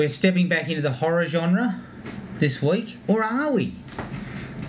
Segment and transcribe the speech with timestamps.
[0.00, 1.78] We're stepping back into the horror genre
[2.38, 3.74] this week, or are we?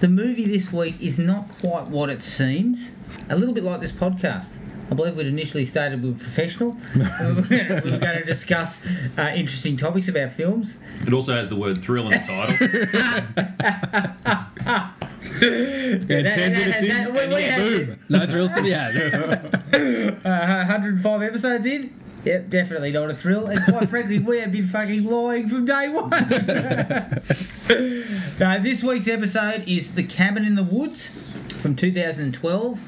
[0.02, 2.90] The movie this week is not quite what it seems.
[3.30, 4.50] A little bit like this podcast.
[4.92, 6.72] I believe we'd initially stated we were professional.
[6.94, 7.08] we, were
[7.44, 8.82] gonna, we were going to discuss
[9.18, 10.74] uh, interesting topics about films.
[11.08, 12.58] It also has the word thrill in the title.
[15.42, 18.00] Yeah, that- 10 that- minutes in, that- and we yeah, had- boom.
[18.10, 19.58] No thrills to be had.
[20.26, 22.01] Uh, 105 episodes in.
[22.24, 23.48] Yep, definitely not a thrill.
[23.48, 26.10] And quite frankly, we have been fucking lying from day one.
[28.40, 31.10] now, this week's episode is The Cabin in the Woods
[31.62, 32.80] from 2012.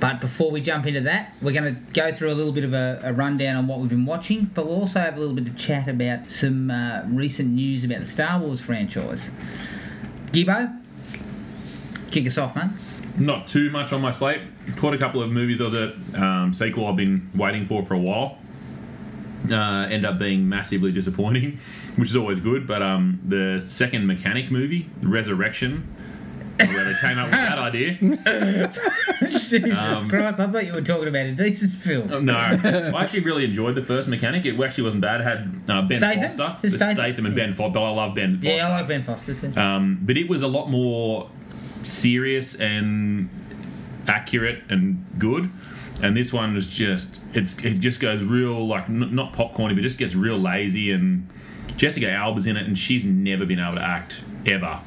[0.00, 2.72] But before we jump into that, we're going to go through a little bit of
[2.72, 5.48] a, a rundown on what we've been watching, but we'll also have a little bit
[5.48, 9.30] of chat about some uh, recent news about the Star Wars franchise.
[10.26, 10.80] Gibbo,
[12.12, 12.74] kick us off, man.
[13.18, 14.42] Not too much on my slate.
[14.76, 15.58] Caught a couple of movies.
[15.58, 18.38] There was a um, sequel I've been waiting for for a while.
[19.50, 21.58] Uh, end up being massively disappointing,
[21.96, 22.66] which is always good.
[22.66, 25.94] But um, the second Mechanic movie, Resurrection,
[26.58, 27.96] where they came up with that idea.
[29.30, 32.24] Jesus Um, Christ, I thought you were talking about a decent film.
[32.24, 34.44] No, I actually really enjoyed the first Mechanic.
[34.44, 35.20] It actually wasn't bad.
[35.20, 36.36] It had uh, Ben Statham?
[36.36, 36.96] Foster, Just Statham?
[36.96, 37.74] Statham and Ben Foster.
[37.74, 38.48] But I love Ben Foster.
[38.56, 39.58] Yeah, I like Ben Foster too.
[39.60, 41.30] Um, but it was a lot more
[41.84, 43.28] serious and
[44.08, 45.50] accurate and good.
[46.02, 49.82] And this one was just it's it just goes real like n- not popcorny, but
[49.82, 50.90] just gets real lazy.
[50.92, 51.28] And
[51.76, 54.80] Jessica Alba's in it, and she's never been able to act ever.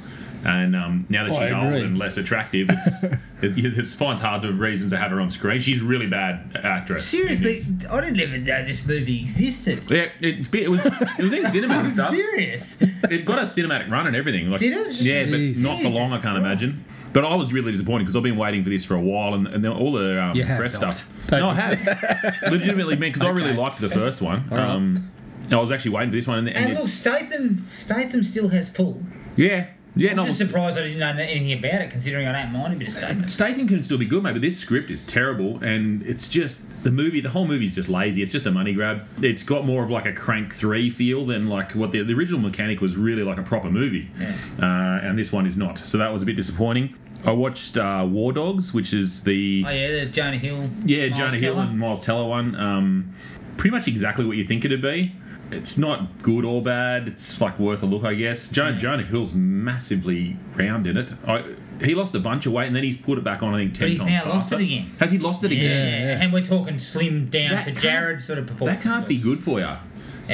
[0.44, 2.88] And um, now that I she's old and less attractive, it's,
[3.44, 5.62] it, it finds hard to reasons to have her on screen.
[5.62, 7.06] She's a really bad actress.
[7.08, 9.84] Seriously, I didn't even know this movie existed.
[9.90, 12.10] Yeah, it's, it was it was in cinemas and I'm stuff.
[12.10, 12.78] serious.
[12.82, 14.50] It got a cinematic run and everything.
[14.50, 14.96] Like, Did it?
[14.96, 15.58] Yeah, but Jeez.
[15.58, 16.12] not for long.
[16.12, 16.86] I can't imagine.
[17.14, 19.46] But I was really disappointed because I've been waiting for this for a while, and,
[19.48, 20.96] and then all the um, You have press not.
[20.96, 21.10] stuff.
[21.28, 23.58] Don't No, I have legitimately, man, because I really Okay.
[23.60, 24.46] liked the first one.
[24.52, 24.70] All right.
[24.70, 25.12] Um,
[25.52, 28.50] I was actually waiting for this one, and, and And look, it's Statham, Statham still
[28.50, 29.04] has pull.
[29.36, 30.12] yeah, yeah.
[30.12, 32.76] I'm No, just surprised I didn't know anything about it, considering I don't mind a
[32.78, 33.28] bit of Statham.
[33.28, 36.92] Statham can still be good, mate, but this script is terrible, and it's just the
[36.92, 37.22] movie.
[37.22, 38.22] The whole movie is just lazy.
[38.22, 39.02] It's just a money grab.
[39.22, 42.40] It's got more of like a Crank Three feel than like what the, the original
[42.40, 44.36] Mechanic was really like a proper movie, Yeah.
[44.60, 45.80] uh, and this one is not.
[45.80, 46.96] So that was a bit disappointing.
[47.24, 50.70] I watched uh, War Dogs, which is the Oh yeah, the Jonah Hill.
[50.86, 52.56] yeah Miles Jonah Hill and Miles Teller one.
[52.56, 53.14] Um,
[53.58, 55.14] pretty much exactly what you think it'd be.
[55.52, 57.08] It's not good or bad.
[57.08, 58.50] It's like worth a look, I guess.
[58.50, 61.14] Jonah, Jonah Hill's massively round in it.
[61.28, 63.54] I, he lost a bunch of weight and then he's put it back on.
[63.54, 64.92] I think ten But he's times now lost it again.
[65.00, 65.64] Has he lost it again?
[65.66, 66.22] Yeah, again?
[66.22, 68.76] and we're talking slim down That to can't- Jared sort of proportion.
[68.76, 69.70] That can't be good for you.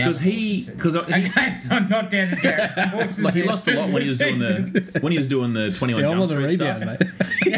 [0.06, 3.18] Because he, because Okay, I'm not down to Jared.
[3.20, 5.72] like he lost a lot when he was doing the when he was doing the
[5.72, 7.00] Twenty One Yeah, I Jump wasn't Street rebound, stuff.
[7.00, 7.58] mate.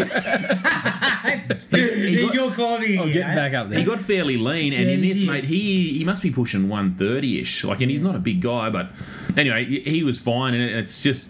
[1.72, 3.36] he got- You're climbing I'm getting eh?
[3.36, 3.80] back up there.
[3.80, 5.24] He got fairly lean, and Yeah, in this, is.
[5.28, 7.64] mate, he he must be pushing one thirty ish.
[7.64, 8.90] Like, and he's not a big guy, but
[9.38, 11.30] anyway, he, he was fine, and it's just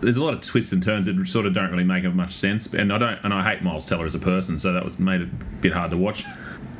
[0.00, 2.66] there's a lot of twists and turns that sort of don't really make much sense.
[2.66, 5.22] And I don't, and I hate Miles Teller as a person, so that was made
[5.22, 6.24] it a bit hard to watch.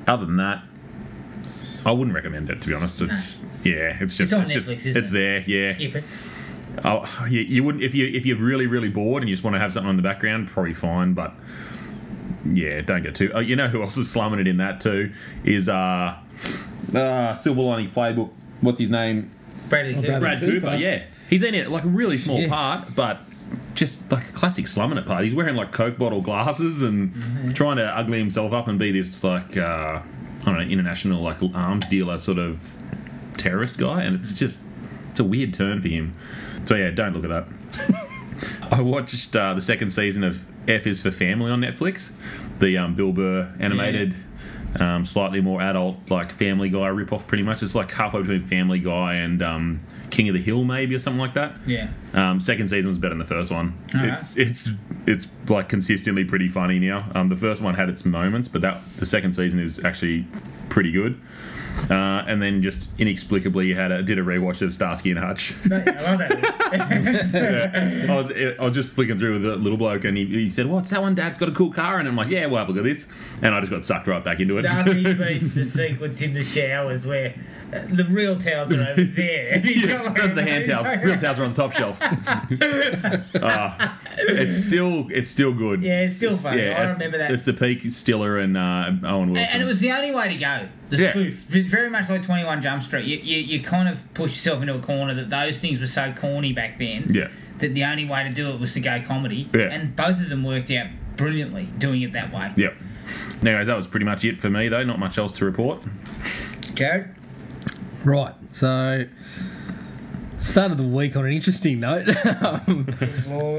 [0.07, 0.63] Other than that,
[1.87, 3.01] I wouldn't recommend it to be honest.
[3.01, 5.13] It's yeah, it's just It's on just Netflix, isn't it's it?
[5.13, 5.73] there, yeah.
[5.73, 6.05] Skip it.
[6.85, 9.55] Oh, you, you wouldn't if you if you're really really bored and you just want
[9.55, 11.15] to have something on the background, probably fine.
[11.15, 11.33] But
[12.53, 13.31] yeah, don't get too.
[13.35, 15.13] Oh, you know who else is slumming it in that too
[15.45, 16.17] is uh,
[16.95, 18.31] uh Silver Lining Playbook.
[18.61, 19.31] What's his name?
[19.69, 20.07] Bradley Cooper.
[20.07, 20.61] Bradley Brad Cooper.
[20.61, 20.77] Cooper.
[20.77, 22.51] Yeah, he's in it like a really small Yes.
[22.51, 23.21] part, but
[23.75, 25.25] just like a classic slumming it part.
[25.25, 29.23] He's wearing like Coke bottle glasses and trying to ugly himself up and be this
[29.25, 30.01] like uh,
[30.47, 32.61] I don't know international like arms dealer sort of
[33.37, 34.61] terrorist guy, and it's just
[35.11, 36.15] it's a weird turn for him.
[36.65, 37.49] So yeah, don't look at
[37.89, 38.07] that.
[38.71, 42.11] I watched uh, the second season of F is for Family on Netflix,
[42.59, 44.15] the um, Bill Burr animated,
[44.79, 47.27] um, slightly more adult, like Family Guy ripoff.
[47.27, 49.81] Pretty much, it's like halfway between Family Guy and um,
[50.11, 51.55] King of the Hill, maybe or something like that.
[51.67, 51.89] Yeah.
[52.15, 53.79] Um, second season was better than the first one.
[53.95, 54.21] Alright.
[54.21, 54.69] It's, it's
[55.07, 57.11] it's like consistently pretty funny now.
[57.15, 60.27] Um, the first one had its moments, but that the second season is actually
[60.69, 61.21] pretty good.
[61.91, 65.55] Uh, and then just inexplicably had a, did a rewatch of Starsky and Hutch.
[65.67, 68.07] No, I love that.
[68.09, 70.67] I was I was just flicking through with the little bloke, and he, he said,
[70.67, 71.15] "What's that one?
[71.15, 73.07] Dad's got a cool car." And I'm like, "Yeah, well, have a look at this."
[73.43, 74.63] And I just got sucked right back into it.
[74.63, 77.35] Nothing beats the sequence in the showers where
[77.73, 79.49] uh, the real towels are over there.
[79.57, 80.87] And he's like Those are the hand towels.
[81.05, 81.99] Real towels are on the top shelf.
[83.43, 85.83] Ah, it's still it's still good.
[85.83, 86.69] Yeah, it's still funny.
[86.69, 87.31] I remember that.
[87.31, 89.37] It's the peak Stiller and uh, Owen Wilson.
[89.37, 90.69] And, and it was the only way to go.
[90.89, 91.11] The Yeah.
[91.11, 91.35] spoof,
[91.69, 93.05] very much like Twenty One Jump Street.
[93.07, 96.13] You, you you kind of push yourself into a corner that those things were so
[96.17, 97.07] corny back then.
[97.11, 97.29] Yeah.
[97.59, 99.49] That the only way to do it was to go comedy.
[99.53, 99.63] Yeah.
[99.71, 100.87] And both of them worked out
[101.17, 102.53] brilliantly doing it that way.
[102.57, 102.75] Yep.
[103.43, 104.85] Anyways, that was pretty much it for me, though.
[104.85, 105.83] Not much else to report.
[106.75, 107.09] Jared.
[108.05, 108.35] Right.
[108.53, 109.07] So
[110.39, 112.09] started the week on an interesting note.
[112.43, 112.87] um,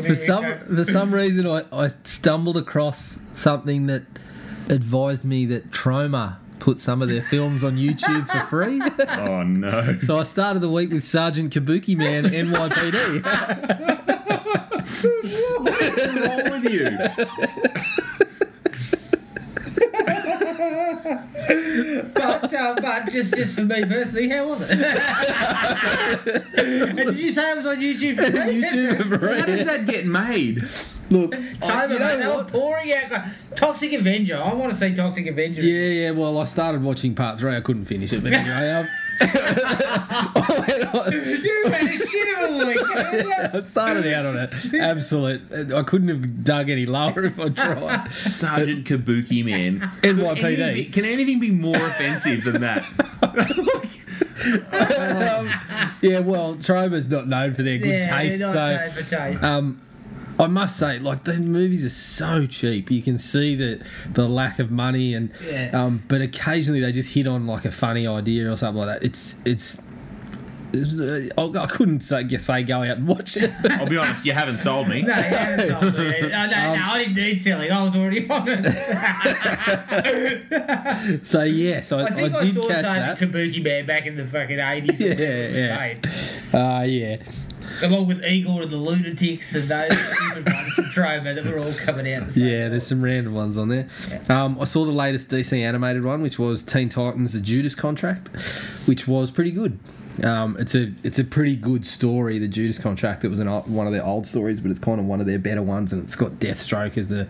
[0.06, 4.04] for some for some reason, I, I stumbled across something that
[4.70, 8.81] advised me that Troma put some of their films on YouTube for free.
[9.27, 9.98] Oh no.
[10.00, 13.24] so I started the week with Sergeant Kabuki Man NYPD.
[15.62, 16.88] What's wrong with you?
[22.13, 24.71] but, uh, but just just for me personally, how was it?
[26.57, 28.31] and did you say it was on YouTube for?
[28.31, 29.39] YouTube.
[29.39, 30.68] How does that get made?
[31.09, 32.48] Look, Time I, you you they know were what?
[32.51, 33.25] pouring out.
[33.56, 34.38] Toxic Avenger.
[34.38, 35.62] I want to see Toxic Avenger.
[35.62, 36.12] Yeah, yeah.
[36.12, 37.56] Well, I started watching part three.
[37.56, 38.88] I couldn't finish it, but anyway, um,
[39.19, 43.54] I went You had a shit of a week.
[43.54, 44.54] I started out on it.
[44.75, 45.74] Absolute.
[45.74, 48.12] I couldn't have dug any lower if I tried.
[48.13, 49.89] Sergeant Kabuki Man.
[50.04, 50.94] Anything be- NYPD.
[50.94, 52.86] Can anything be more offensive than that?
[54.44, 55.50] um,
[56.01, 59.44] yeah, well, Troma's not known for their good yeah, taste, not so known for taste.
[59.44, 59.81] um,
[60.39, 62.92] I must say, like the movies are so cheap.
[62.92, 63.80] You can see the
[64.13, 65.72] the lack of money, and Yeah.
[65.74, 69.06] um, but occasionally they just hit on like a funny idea or something like that.
[69.06, 69.78] It's it's.
[70.74, 73.51] it's, uh, I I couldn't say, guess say go out and watch it.
[73.72, 75.01] I'll be honest, you haven't sold me.
[75.01, 76.22] no, you haven't told me.
[76.22, 77.72] No, no, Um, no, I didn't need selling.
[77.72, 78.66] I was already on it.
[81.25, 83.18] so yeah, so I, I think I, did saw catch that.
[83.18, 85.00] Kabuki Man back in the fucking 80s.
[85.07, 85.98] Yeah, yeah,
[86.54, 86.78] yeah.
[86.80, 87.18] Uh, yeah.
[87.81, 91.74] Along with Igor and the Lunatics and those stupid ones from Troma that were all
[91.74, 92.30] coming out.
[92.30, 93.88] the Yeah, there's some random ones on there.
[94.30, 98.30] Um, I saw the latest DC animated one, which was Teen Titans: The Judas Contract,
[98.86, 99.80] which was pretty good.
[100.24, 102.40] Um, it's a it's a pretty good story.
[102.40, 103.24] The Judas Contract.
[103.24, 105.40] It was an, one of their old stories, but it's kind of one of their
[105.40, 107.28] better ones, and it's got Deathstroke as the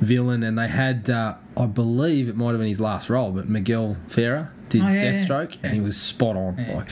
[0.00, 0.42] villain.
[0.42, 3.96] And they had, uh, I believe, it might have been his last role, but Miguel
[4.08, 5.12] Ferrer did Oh, yeah, yeah.
[5.14, 6.76] Deathstroke, and he was spot on, Yeah.
[6.76, 6.88] like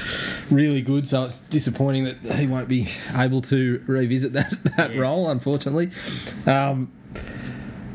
[0.50, 1.06] really good.
[1.08, 4.98] So it's disappointing that he won't be able to revisit that that Yes.
[4.98, 5.90] role, unfortunately.
[6.46, 6.90] Um,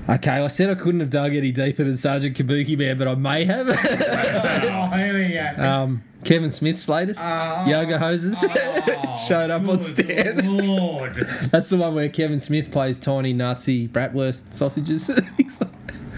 [0.07, 3.13] Okay, I said I couldn't have dug any deeper than Sergeant Kabuki Man, but I
[3.13, 3.67] may have.
[3.69, 5.63] Oh, here we go.
[5.63, 10.57] um, Kevin Smith's latest, Oh, Yoga Hosers, oh, showed up on Stan.
[10.67, 11.15] Lord.
[11.51, 15.07] That's the one where Kevin Smith plays tiny Nazi bratwurst sausages.
[15.37, 15.69] He's like-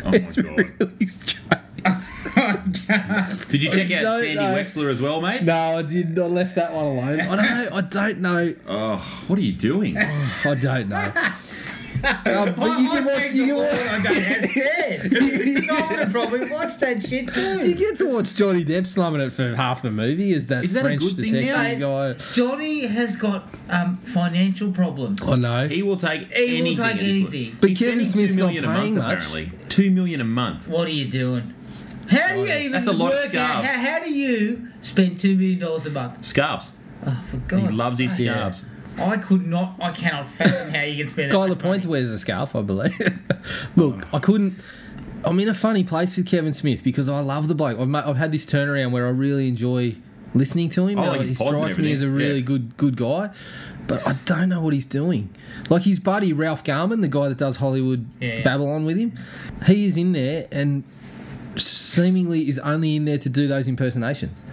[0.03, 0.45] Oh it's God.
[0.57, 1.37] really strange.
[3.49, 4.55] Did you check I out Sandy know.
[4.55, 5.43] Wexler as well, mate?
[5.43, 6.17] No, I did.
[6.17, 7.21] I left that one alone.
[7.21, 7.69] I don't know.
[7.77, 8.55] I don't know.
[8.67, 9.97] Oh, what are you doing?
[10.43, 11.11] I don't know.
[12.03, 13.15] Um, but you can I watch.
[13.21, 13.73] thank You can watch.
[13.73, 15.69] I don't have scared.
[15.71, 17.67] I would probably watch that shit too.
[17.69, 20.33] You get to watch Johnny Depp slumming it for half the movie.
[20.33, 22.13] Is that Is that a French good thing detective now?
[22.13, 22.17] guy?
[22.33, 25.21] Johnny has got um, financial problems.
[25.21, 25.67] I know.
[25.67, 26.77] He will take He will anything.
[26.77, 27.33] take at this point.
[27.35, 27.57] anything.
[27.61, 29.25] But He's Kevin spending Smith's two not million a paying month, much.
[29.25, 29.67] apparently.
[29.69, 30.67] Two million a month.
[30.67, 31.53] What are you doing?
[32.09, 33.63] How do you even That's a lot of work out?
[33.63, 33.67] scarves.
[33.67, 36.25] How, how do you spend two million dollars a month?
[36.25, 36.71] Scarves.
[37.05, 37.61] Oh, for God!
[37.61, 38.65] He loves his scarves.
[39.03, 39.75] I could not.
[39.81, 41.31] I cannot fathom how you can spend.
[41.31, 41.91] that Guy much Lapointe money.
[41.91, 42.95] wears a scarf, I believe.
[43.75, 44.53] Look, I couldn't.
[45.23, 47.79] I'm in a funny place with Kevin Smith because I love the bloke.
[47.79, 49.95] I've, ma- I've had this turnaround where I really enjoy
[50.33, 50.97] listening to him.
[50.97, 52.45] Oh, I like his he pods and strikes me as a really yeah.
[52.45, 53.29] good good guy,
[53.87, 55.29] but I don't know what he's doing.
[55.69, 58.41] Like his buddy Ralph Garman, the guy that does Hollywood Yeah.
[58.41, 59.13] Babylon with him,
[59.67, 60.83] he is in there and
[61.57, 64.45] seemingly is only in there to do those impersonations.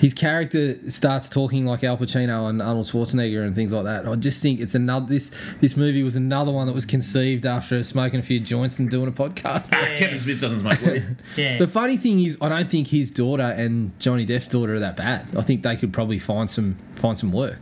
[0.00, 4.08] His character starts talking like Al Pacino and Arnold Schwarzenegger and things like that.
[4.08, 5.30] I just think it's another this
[5.60, 9.08] this movie was another one that was conceived after smoking a few joints and doing
[9.08, 9.68] a podcast.
[9.80, 11.04] Ah, Kevin Smith doesn't smoke weed.
[11.36, 11.58] Yeah.
[11.58, 14.96] The funny thing is, I don't think his daughter and Johnny Depp's daughter are that
[14.96, 15.26] bad.
[15.36, 17.58] I think they could probably find some find some work.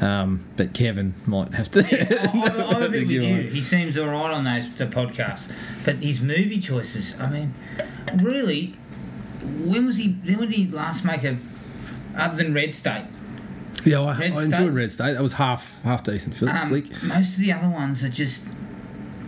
[0.00, 1.80] Um, but Kevin might have to.
[2.30, 3.36] I'm, I'm a bit with you.
[3.50, 5.50] He seems all right on those the podcasts,
[5.84, 7.14] but his movie choices.
[7.18, 7.54] I mean,
[8.22, 8.74] really,
[9.64, 10.10] when was he?
[10.12, 11.38] When did he last make a
[12.16, 13.04] other than Red State?
[13.84, 14.44] Yeah, I, Red I State?
[14.44, 15.12] enjoyed Red State.
[15.14, 16.86] That was half half decent fil- Um, flick.
[17.02, 18.42] most of the other ones are just,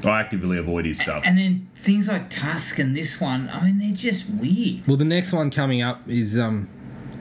[0.04, 1.22] I actively avoid his stuff.
[1.24, 3.48] and then things like Tusk and this one.
[3.52, 4.86] I mean, they're just weird.
[4.86, 6.68] Well, the next one coming up is um,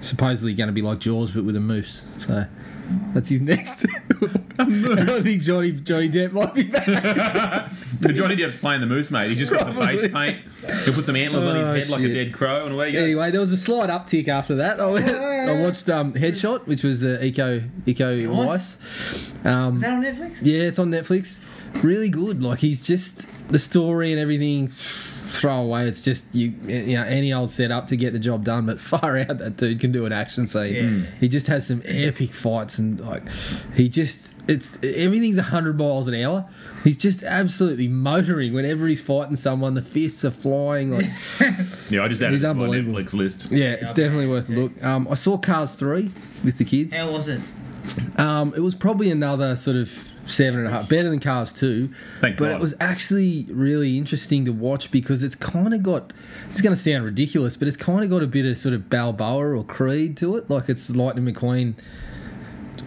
[0.01, 2.03] supposedly going to be like Jaws, but with a moose.
[2.19, 2.45] So
[3.13, 3.85] that's his next.
[4.59, 6.85] I think Johnny Johnny Depp might be back.
[7.99, 9.27] The Johnny Depp's playing the moose, mate.
[9.27, 10.41] He's just got some face paint.
[10.85, 12.93] He'll put some antlers on his Oh, head like a dead crow, and away you
[12.99, 13.03] go.
[13.03, 14.79] anyway, there was a slight uptick after that.
[14.79, 18.77] I, went, I watched um, Headshot, which was uh, Iko Iko was?
[18.77, 19.45] Uwais.
[19.45, 20.35] Um, Is that on Netflix?
[20.41, 21.39] yeah, it's on Netflix.
[21.83, 22.41] Really good.
[22.41, 24.71] Like he's just the story and everything.
[25.27, 25.87] Throw away.
[25.87, 28.65] It's just you, you know, any old setup to get the job done.
[28.65, 30.73] But far out, that dude can do an action scene.
[30.73, 31.05] Yeah.
[31.19, 33.23] He just has some epic fights and like
[33.75, 36.45] he just it's everything's hundred miles an hour.
[36.83, 39.73] He's just absolutely motoring whenever he's fighting someone.
[39.73, 40.91] The fists are flying.
[40.91, 41.07] Like
[41.89, 42.67] Yeah, I just added He's it to my.
[42.67, 43.51] Netflix list.
[43.51, 44.03] yeah, it's Okay.
[44.03, 44.83] definitely worth a look.
[44.83, 46.11] Um, I saw Cars three
[46.45, 46.93] with the kids.
[46.93, 47.41] How was it?
[48.17, 51.89] Um, it was probably another sort of seven and a half, better than Cars two.
[52.21, 52.55] Thank but God.
[52.55, 56.13] it was actually really interesting to watch because it's kind of got.
[56.47, 58.89] It's going to sound ridiculous, but it's kind of got a bit of sort of
[58.89, 60.49] Balboa or Creed to it.
[60.49, 61.75] Like it's Lightning McQueen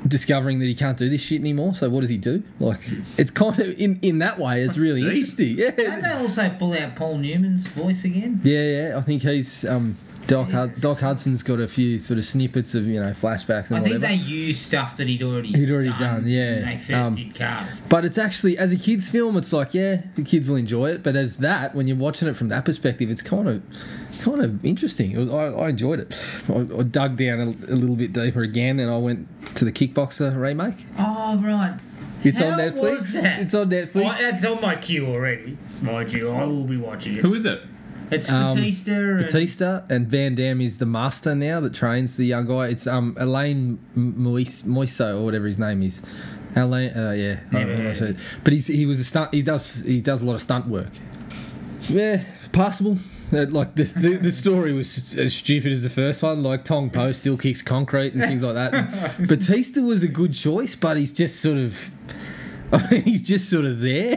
[0.06, 1.74] discovering that he can't do this shit anymore.
[1.74, 2.42] So what does he do?
[2.58, 2.80] Like
[3.18, 4.62] it's kind of in in that way.
[4.62, 5.12] It's really deep.
[5.12, 5.56] interesting.
[5.56, 8.40] Don't they also pull out Paul Newman's voice again?
[8.44, 8.98] yeah, yeah.
[8.98, 9.64] I think he's.
[9.64, 13.68] Um, Doc, Hud- Doc Hudson's got a few sort of snippets of you know flashbacks
[13.68, 13.98] and I think whatever.
[13.98, 16.54] they used stuff that he'd already He'd already done, yeah.
[16.56, 17.68] When they first Um, did Cars.
[17.88, 21.02] But it's actually, as a kids' film, it's like, yeah, the kids will enjoy it.
[21.02, 23.62] But as that, when you're watching it from that perspective, it's kind of,
[24.20, 25.10] kind of interesting.
[25.12, 26.22] It was, I, I enjoyed it.
[26.48, 29.72] I, I dug down a, a little bit deeper again, and I went to the
[29.72, 30.84] Kickboxer remake.
[30.98, 31.78] Oh right.
[32.22, 33.14] It's How on Netflix.
[33.40, 34.14] It's on Netflix.
[34.14, 35.56] Oh, that's on my queue already.
[35.80, 37.22] Mind you, I will be watching it.
[37.22, 37.62] Who is it?
[38.10, 38.92] It's Um, Batista.
[38.92, 42.68] and- Batista and Van Damme is the master now that trains the young guy.
[42.68, 46.00] It's um Alain Moussi or whatever his name is.
[46.56, 48.98] Alain, uh, yeah, I Never don't know heard what of to- but he's he was
[49.00, 49.32] a stunt.
[49.32, 50.88] He does he does a lot of stunt work.
[51.88, 52.98] Yeah, passable.
[53.32, 56.42] Uh, like the, the the story was as stupid as the first one.
[56.42, 58.74] Like Tong Po still kicks concrete and things like that.
[59.18, 61.78] And Batista was a good choice, but he's just sort of.
[62.72, 64.14] I he's just sort of there.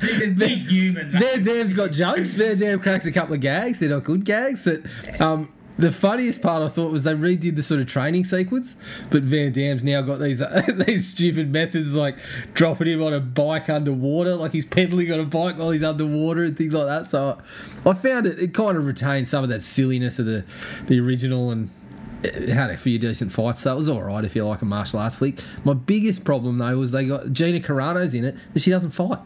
[0.00, 1.10] He's a big human.
[1.10, 2.34] Van Damme's got jokes.
[2.34, 3.80] Van Damme cracks a couple of gags.
[3.80, 4.82] They're not good gags, but
[5.20, 8.76] um, the funniest part I thought was they redid the sort of training sequence,
[9.10, 10.42] but Van Damme's now got these
[10.86, 12.16] these stupid methods like
[12.52, 16.44] dropping him on a bike underwater, like he's pedaling on a bike while he's underwater
[16.44, 17.10] and things like that.
[17.10, 17.38] So
[17.86, 20.44] I found it it kind of retained some of that silliness of the
[20.86, 21.70] the original and.
[22.24, 25.00] Had a few decent fights, so it was all right if you like a martial
[25.00, 25.40] arts flick.
[25.64, 29.18] My biggest problem though was they got Gina Carano's in it, but she doesn't fight.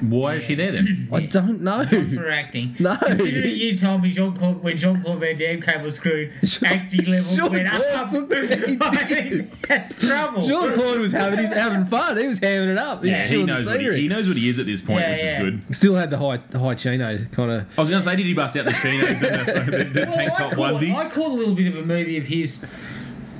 [0.00, 1.06] Why is she there then?
[1.12, 1.82] I don't know.
[1.82, 2.74] Not for acting.
[2.78, 2.96] No.
[2.96, 6.32] Considering you told me Jean Claude when Jean Claude Van Damme came on screen,
[6.64, 8.10] acting levels went Jean-Claude up.
[8.10, 9.38] took the- he I did.
[9.50, 10.48] think that's trouble.
[10.48, 12.16] Jean Claude was having having fun.
[12.16, 13.04] He was hamming it up.
[13.04, 14.80] He Yeah, He chewing the knows, what he, he knows what he is at this
[14.80, 15.42] point, Yeah, which yeah.
[15.42, 15.76] is good.
[15.76, 17.66] Still had the high high chino kind of.
[17.76, 20.00] I was going to say, did he bust out the chinos and the, the, the
[20.06, 20.94] Well, tank I top caught, onesie?
[20.94, 22.60] I caught a little bit of a movie of his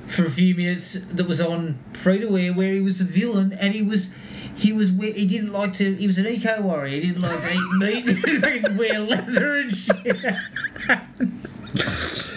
[0.07, 3.55] for a few minutes that was on free to wear where he was the villain
[3.55, 4.09] and he was
[4.57, 7.53] he was he didn't like to he was an eco warrior he didn't like to
[7.53, 7.73] eat
[8.07, 10.25] meat he didn't wear leather and shit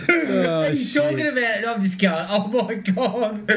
[0.08, 3.50] Oh, and he's talking about it I'm just going oh my god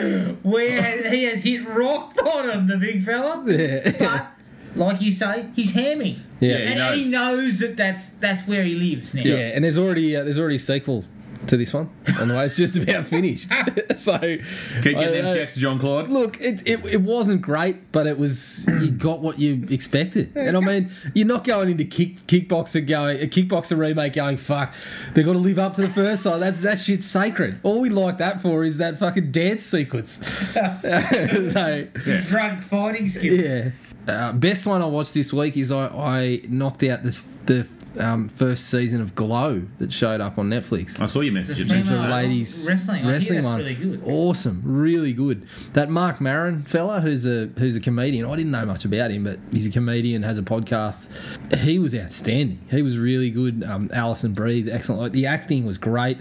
[0.42, 3.90] where has, he has hit rock bottom the big fella Yeah.
[3.98, 4.26] but
[4.74, 6.50] like you say he's hammy Yeah.
[6.50, 6.96] Yeah, he and knows.
[6.96, 10.38] he knows that that's that's where he lives now Yeah, and there's already uh, there's
[10.38, 11.04] already a sequel
[11.46, 11.90] to this one.
[12.18, 13.48] On the way, it's just about finished.
[13.96, 16.10] so Keep getting them checks, John Claude.
[16.10, 20.36] Look, it, it it wasn't great, but it was you got what you expected.
[20.36, 24.74] And I mean, you're not going into kick kickboxer going a kickboxer remake going fuck.
[25.14, 26.40] They got to live up to the first side.
[26.40, 27.60] That's that shit's sacred.
[27.62, 30.20] All we like that for is that fucking dance sequence.
[30.52, 31.86] so
[32.28, 33.70] drunk fighting skills yeah.
[34.06, 37.68] Uh, best one I watched this week is I, I knocked out this, the
[37.98, 41.00] um, first season of Glow that showed up on Netflix.
[41.00, 41.56] I saw your message.
[41.58, 43.04] The It just- the ladies wrestling.
[43.06, 43.58] I hear that's one.
[43.58, 44.02] really good.
[44.04, 45.46] Awesome, really good.
[45.72, 48.26] That Marc Maron fella, who's a who's a comedian.
[48.26, 51.08] I didn't know much about him, but he's a comedian, has a podcast.
[51.58, 52.58] He was outstanding.
[52.70, 53.64] He was really good.
[53.64, 55.00] Um, Alison Brie's, excellent.
[55.02, 56.18] Like the acting was great.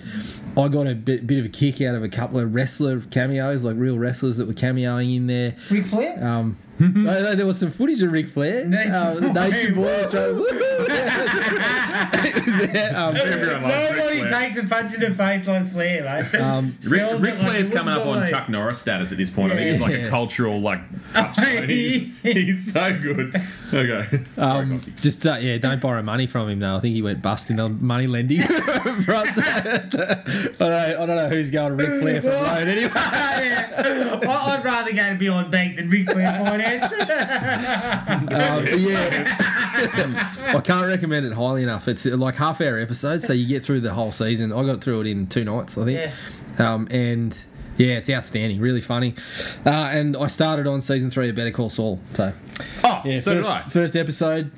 [0.57, 3.63] I got a bit, bit of a kick out of a couple of wrestler cameos,
[3.63, 5.55] like real wrestlers that were cameoing in there.
[5.69, 8.65] Ric Flair Um, no, no, there was some footage of Ric Flair.
[8.65, 9.49] Nature um, Boy.
[9.49, 10.01] Nature Boy.
[10.03, 10.29] was right.
[10.29, 12.45] Woohoo!
[12.45, 14.31] Was there, um, Everyone loves Ric Nobody Flair.
[14.31, 16.39] takes a punch in the face like Flair, mate.
[16.39, 18.35] um, Rick, Sells Ric it like Flair's you coming up wouldn't on believe.
[18.35, 19.53] Chuck Norris status at this point.
[19.53, 20.05] I think it's like Yeah.
[20.05, 20.81] a cultural like.
[21.13, 21.69] touchstone.
[21.69, 23.41] He- He's so good.
[23.73, 24.23] Okay.
[24.37, 26.75] Um, Sorry, just uh, yeah, don't borrow money from him though.
[26.75, 28.41] I think he went bust in the money lending
[29.03, 29.31] front.
[29.37, 30.67] I don't know.
[30.99, 32.91] I don't know who's going to Ric Flair for a loan anyway.
[32.93, 34.19] yeah.
[34.23, 36.93] I- I'd rather go to Beyond Bank than Ric Flair Finance.
[38.37, 41.87] Um, yeah, I can't recommend it highly enough.
[41.87, 44.51] It's uh, like half hour episodes, so you get through the whole season.
[44.51, 46.11] I got through it in two nights, I think.
[46.59, 47.37] Um, and
[47.77, 49.15] yeah, it's outstanding, really funny.
[49.65, 51.99] Uh, and I started on season three of Better Call Saul.
[52.13, 52.33] So
[52.83, 53.61] Oh, yeah, so first, did I.
[53.69, 54.51] first episode,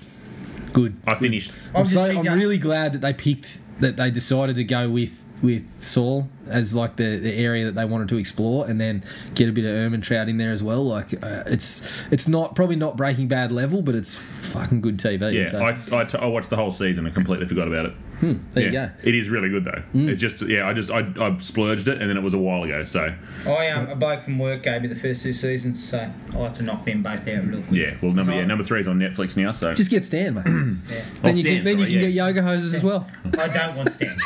[0.74, 0.98] good.
[1.06, 1.52] I finished.
[1.76, 5.24] I'm, just so, I'm really glad that they picked that they decided to go with
[5.42, 9.04] with Saul as like the, the area that they wanted to explore, and then
[9.36, 10.86] get a bit of Ehrmantraut in there as well.
[10.86, 15.34] Like uh, it's it's not probably not Breaking Bad level, but it's fucking good TV.
[15.34, 17.94] Yeah, so, I, I, t- I watched the whole season and completely forgot about it.
[18.22, 18.90] there yeah, you go.
[19.04, 19.82] it is really good though.
[19.94, 20.10] Mm.
[20.10, 22.64] It just yeah, I just I, I splurged it and then it was a while
[22.64, 22.84] ago.
[22.84, 23.14] So
[23.46, 26.56] I um, a bloke from work gave me the first two seasons, so I like
[26.56, 27.72] to knock them both out real quick.
[27.72, 29.54] yeah, well number yeah number three is on Netflix now.
[29.54, 30.44] So Just get Stan, mate.
[30.46, 30.52] Yeah.
[30.52, 32.02] then Oh, you Stan, can, then you can yeah.
[32.02, 33.08] get yoga hosers as well.
[33.38, 34.18] I don't want Stan.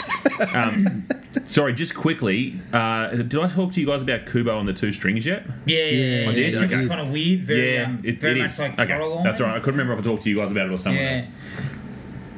[0.56, 1.08] um,
[1.46, 2.60] Sorry, just quickly.
[2.72, 5.46] Uh, did I talk to you guys about Kubo and the two strings yet?
[5.66, 6.30] Yeah, yeah, Yeah, yeah.
[6.30, 7.42] I did, It's kind of weird.
[7.42, 8.60] Very, um, it, very it much is.
[8.60, 9.24] like okay, Coraline.
[9.24, 9.56] that's all right.
[9.56, 11.12] I couldn't remember if I talked to you guys about it or someone Yeah.
[11.16, 11.28] else.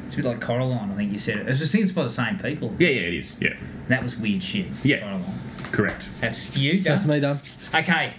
[0.08, 1.48] It's a bit like Coraline, I think you said it.
[1.48, 2.74] I just think it's by the same people.
[2.80, 3.42] Yeah, yeah, it is.
[3.42, 3.56] Yeah,
[3.90, 4.68] That was weird shit.
[4.84, 5.00] Yeah.
[5.02, 5.40] Coraline.
[5.72, 6.08] correct.
[6.22, 6.84] That's you, done?
[6.84, 7.40] That's me done.
[7.74, 8.14] Okay.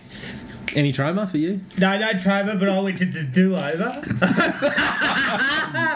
[0.76, 1.60] Any trauma for you?
[1.78, 4.02] No, no, trauma, but I went to the do-over.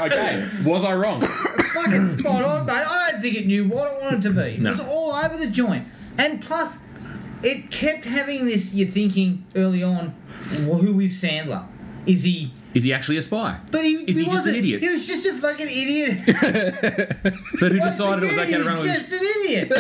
[0.03, 1.21] Okay, was I wrong?
[1.23, 2.73] Fucking spot on, mate.
[2.73, 4.57] I don't think it knew what it wanted to be.
[4.59, 4.71] No.
[4.71, 5.87] It was all over the joint.
[6.19, 6.79] And plus,
[7.43, 10.15] it kept having this, you're thinking early on,
[10.63, 11.67] well, who is Sandler?
[12.07, 12.53] Is he...
[12.73, 13.59] Is he actually a spy?
[13.71, 14.57] But he, Is he just an wasn't.
[14.57, 14.81] idiot?
[14.83, 16.23] He was just a fucking idiot.
[17.61, 18.93] But who Once decided it was again, okay to run he with?
[18.93, 19.73] was just an idiot.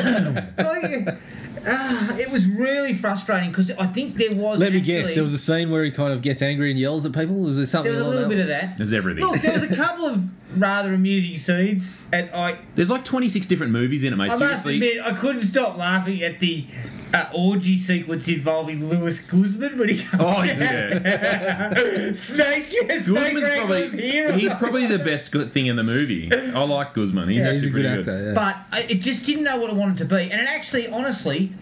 [0.58, 0.62] Oh,
[1.06, 1.18] like,
[1.66, 4.58] ah, it was really frustrating because I think there was.
[4.58, 5.14] Let me actually, guess.
[5.14, 7.36] There was a scene where he kind of gets angry and yells at people.
[7.36, 8.34] Was there something there was a little that?
[8.34, 8.76] bit of that.
[8.76, 9.24] There's everything.
[9.24, 10.24] Look, there was a couple of
[10.58, 14.30] rather amusing scenes, and I, There's like 26 different movies in it, mate.
[14.30, 16.66] I must admit, I couldn't stop laughing at the
[17.12, 20.46] uh, orgy sequence involving Luis Guzman when he comes Oh, out.
[20.46, 22.12] yeah.
[22.12, 24.32] Snake, Snake Guzman's Wrangler's probably hero.
[24.32, 26.30] he's probably the best good thing in the movie.
[26.32, 27.28] I like Guzman.
[27.28, 28.24] He's Yeah, actually he's a pretty good actor.
[28.26, 28.32] Yeah.
[28.34, 30.30] But I, it just didn't know what it wanted to be.
[30.30, 31.52] And it actually, honestly,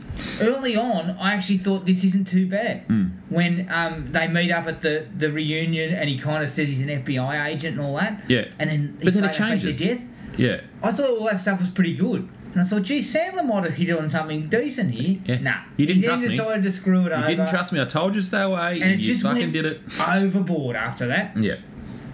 [0.41, 2.83] early on, I actually thought this isn't too bad.
[2.83, 3.07] Hmm.
[3.29, 6.81] When um, they meet up at the, the reunion and he kind of says he's
[6.81, 8.23] an FBI agent and all that.
[8.29, 8.47] Yeah.
[8.59, 9.79] And then he But then it faked- faked changes.
[9.79, 10.05] their death.
[10.37, 10.61] Yeah.
[10.83, 12.29] I thought all that stuff was pretty good.
[12.53, 15.19] And I thought, gee, Sandler might have hit on something decent here.
[15.27, 15.41] Yeah.
[15.41, 15.55] Nah.
[15.77, 16.37] You didn't he then trust me.
[16.37, 17.27] decided to screw it You over.
[17.29, 17.81] didn't trust me.
[17.81, 18.81] I told you to stay away.
[18.81, 19.81] And it you just fucking went did it.
[20.09, 21.37] overboard after that.
[21.37, 21.57] Yeah.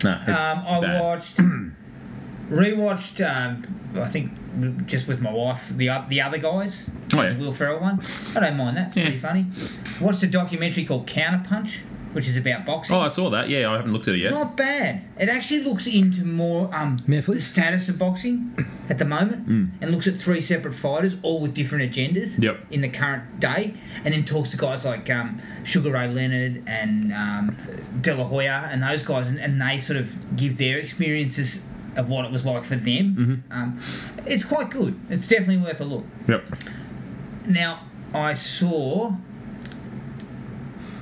[0.03, 1.01] No, Um, I bad.
[1.01, 1.37] watched,
[2.51, 3.21] rewatched.
[3.25, 3.63] Um,
[4.01, 4.33] I think
[4.87, 6.83] just with my wife, the the other guys,
[7.15, 7.33] Oh, yeah.
[7.33, 8.01] the Will Ferrell one.
[8.37, 8.89] I don't mind that.
[8.89, 9.05] It's Yeah.
[9.05, 9.47] pretty funny.
[10.01, 11.77] Watched a documentary called Counterpunch,
[12.15, 12.97] which is about boxing.
[12.97, 13.49] Oh, I saw that.
[13.49, 14.31] Yeah, I haven't looked at it yet.
[14.31, 15.03] Not bad.
[15.19, 17.27] It actually looks into more um, Netflix?
[17.35, 18.57] the status of boxing
[18.89, 19.47] at the moment,
[19.83, 22.67] and looks at three separate fighters, all with different agendas Yep.
[22.71, 23.75] in the current day,
[24.05, 27.57] and then talks to guys like um, Sugar Ray Leonard and um,
[28.01, 31.61] De La Hoya and those guys, and, and they sort of give their experiences
[31.97, 33.45] of what it was like for them.
[33.51, 33.81] Um,
[34.27, 34.99] it's quite good.
[35.11, 36.05] It's definitely worth a look.
[36.29, 36.45] Yep.
[37.47, 37.81] Now,
[38.13, 39.15] I saw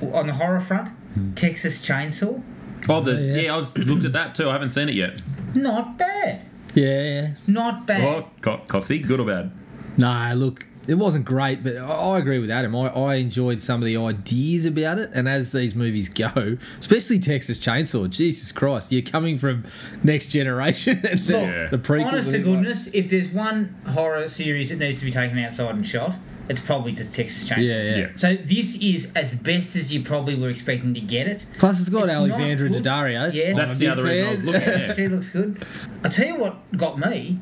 [0.01, 1.33] on the horror front Hmm.
[1.35, 2.41] Texas Chainsaw.
[2.89, 3.43] Oh, the Oh, yes.
[3.45, 4.49] yeah, I've looked at that too.
[4.49, 5.21] I haven't seen it yet.
[5.55, 6.41] Not bad.
[6.73, 7.31] Yeah, yeah.
[7.47, 8.03] Not bad.
[8.03, 9.51] Oh, Co- Coxie, good or bad?
[9.95, 12.75] No, look, it wasn't great, but I, I agree with Adam.
[12.75, 17.19] I, I enjoyed some of the ideas about it, and as these movies go, especially
[17.19, 19.65] Texas Chainsaw, Jesus Christ, you're coming from
[20.03, 21.67] Next Generation and the, Yeah.
[21.67, 22.05] the prequels.
[22.07, 25.37] Honest to it's like- goodness, if there's one horror series that needs to be taken
[25.39, 26.15] outside and shot,
[26.49, 27.57] it's probably to the Texas Chainsaw.
[27.57, 28.07] Yeah, yeah, Yeah.
[28.17, 31.45] So this is as best as you probably were expecting to get it.
[31.59, 32.83] Plus, it's got It's not Alexandra good.
[32.83, 33.33] Daddario.
[33.33, 33.53] Yeah.
[33.53, 34.51] That's a the other reason I was fan.
[34.51, 35.65] looking at She looks good.
[36.03, 37.39] I tell you what got me.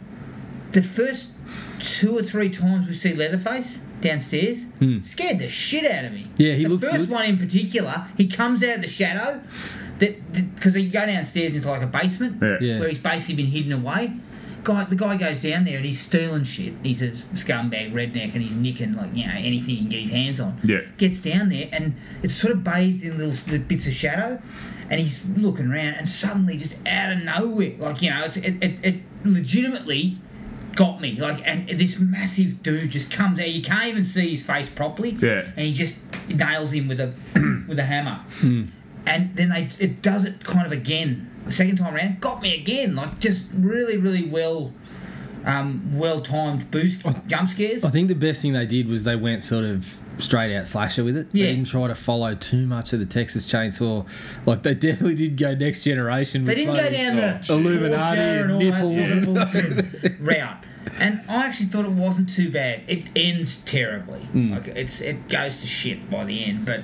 [0.73, 1.27] The first
[1.79, 4.65] two or three times we see Leatherface downstairs,
[5.03, 6.23] scared the shit out of me.
[6.23, 6.41] Hmm.
[6.41, 7.09] Yeah, he the looked first good.
[7.09, 9.41] one in particular, he comes out of the shadow.
[9.99, 12.57] That because he go downstairs into like a basement Yeah.
[12.59, 12.79] Yeah.
[12.79, 14.13] where he's basically been hidden away.
[14.63, 16.73] Guy, the guy goes down there and he's stealing shit.
[16.83, 20.11] He's a scumbag redneck and he's nicking like you know anything he can get his
[20.11, 20.59] hands on.
[20.63, 20.81] Yeah.
[20.97, 24.39] Gets down there and it's sort of bathed in little bit- bits of shadow,
[24.89, 28.61] and he's looking around and suddenly just out of nowhere, like you know, it's, it,
[28.61, 30.17] it it legitimately
[30.75, 31.17] got me.
[31.19, 33.49] Like and this massive dude just comes out.
[33.49, 35.11] You can't even see his face properly.
[35.11, 35.47] Yeah.
[35.55, 35.97] And he just
[36.27, 37.13] nails him with a
[37.67, 38.21] with a hammer.
[38.39, 38.65] Hmm.
[39.05, 41.27] And then they it does it kind of again.
[41.45, 42.95] The second time around, got me again.
[42.95, 44.73] Like just really, really well
[45.45, 47.83] um, well timed boost jump scares.
[47.83, 49.85] I think the best thing they did was they went sort of
[50.17, 51.27] straight out slasher with it.
[51.31, 51.47] Yeah.
[51.47, 54.05] They didn't try to follow too much of the Texas Chainsaw.
[54.45, 56.45] Like they definitely did go next generation.
[56.45, 60.57] They with didn't go down the Oh, Illuminati torture and nipples that sort and- route.
[60.99, 62.81] And I actually thought it wasn't too bad.
[62.87, 64.21] It ends terribly.
[64.21, 64.51] Hmm.
[64.53, 66.81] Like it's it goes to shit by the end, but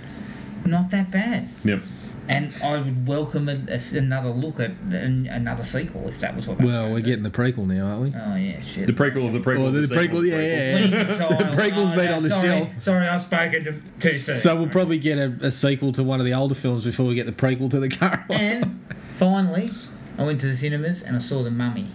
[0.65, 1.49] not that bad.
[1.63, 1.82] Yep.
[2.30, 6.46] And I would welcome a, a- another look at an, another sequel if that was
[6.48, 6.60] what.
[6.60, 8.13] Well, were we're gonna getting the prequel now, aren't we?
[8.20, 8.88] Oh yeah, shit.
[8.88, 9.60] The prequel of the prequel.
[9.62, 10.42] Oh, of the prequel, yeah, prequel.
[10.42, 11.04] yeah, yeah.
[11.06, 11.40] he's a child.
[11.40, 12.70] The prequel's Oh, been no, on the sorry, shelf.
[12.82, 14.40] Sorry, I've spoken to, too soon.
[14.40, 17.16] So we'll probably get a, a sequel to one of the older films before we
[17.16, 18.40] get the prequel to the current one.
[18.40, 18.86] And
[19.16, 19.70] finally,
[20.18, 21.92] I went to the cinemas and I saw The Mummy.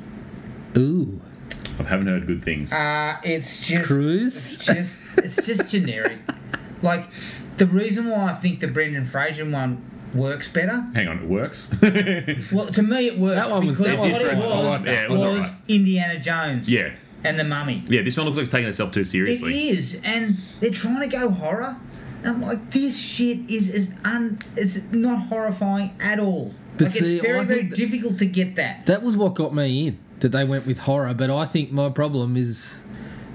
[0.79, 1.21] Ooh,
[1.79, 2.73] I haven't heard good things.
[2.73, 4.55] Uh, it's just Cruise.
[4.55, 6.19] It's just it's just generic.
[6.81, 7.09] Like
[7.59, 10.81] the reason why I think the Brendan Fraser one works better.
[10.95, 11.71] Hang on, it works.
[12.53, 14.39] Well, to me it worked That one was- because that what was it different.
[14.39, 14.93] was I like that.
[14.95, 15.53] Yeah, it was was alright.
[15.69, 16.69] Indiana Jones.
[16.69, 16.95] yeah.
[17.25, 17.85] And the Mummy.
[17.89, 19.69] Yeah, this one looks like it's taking itself too seriously.
[19.71, 21.77] It is, and they're trying to go horror.
[22.25, 26.53] And I'm like, this shit is is un, it's not horrifying at all.
[26.79, 28.87] But like see, it's very very difficult to get that.
[28.87, 29.99] That was what got me in.
[30.19, 32.83] That they went with horror, but I think my problem is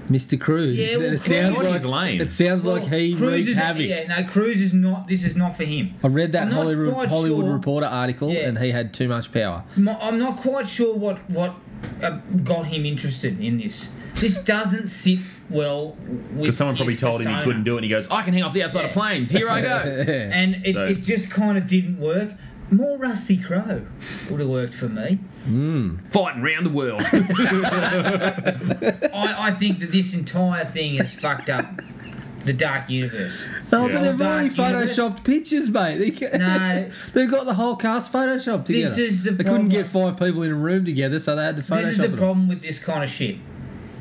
[0.08, 0.40] Mr.
[0.40, 0.78] Cruise.
[0.78, 2.20] Yeah, well, it Cruise- sounds What like is lane?
[2.20, 3.82] it sounds like he Cruise wreaked havoc.
[3.86, 5.06] Yeah, no, Cruise is not.
[5.08, 5.94] This is not for him.
[6.02, 7.52] I read that Hollywood quite Hollywood sure.
[7.54, 8.48] Reporter article, Yeah.
[8.48, 9.64] and he had too much power.
[9.76, 11.54] I'm not quite sure what what
[12.02, 13.88] uh, got him interested in this.
[14.14, 15.96] This doesn't sit well
[16.32, 16.40] with.
[16.40, 18.34] Because someone probably his told him he couldn't do it, and he goes, "I can
[18.34, 19.30] hang off the outside of planes.
[19.30, 19.68] Here I go."
[20.32, 22.30] and it, So- it just kind of didn't work.
[22.70, 23.86] More Rusty Crowe
[24.30, 25.14] would have worked for me.
[25.44, 25.96] Hmm.
[26.10, 27.00] Fighting round the world.
[29.14, 31.80] I, I think that this entire thing has fucked up
[32.44, 33.42] the Dark Universe.
[33.72, 33.94] Oh, Yeah.
[33.94, 34.96] but they've already Dark universe.
[34.98, 35.98] photoshopped pictures, mate.
[35.98, 36.90] They ca- No.
[37.14, 39.02] they've got the whole cast photoshopped This together.
[39.02, 41.62] is the they couldn't get five people in a room together, so they had to
[41.62, 42.16] photoshop This is the it all.
[42.16, 43.36] problem with this kind of shit.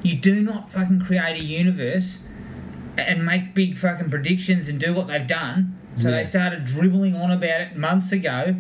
[0.03, 2.19] You do not fucking create a universe
[2.97, 5.76] and make big fucking predictions and do what they've done.
[5.99, 6.23] So Yeah.
[6.23, 8.55] they started dribbling on about it months ago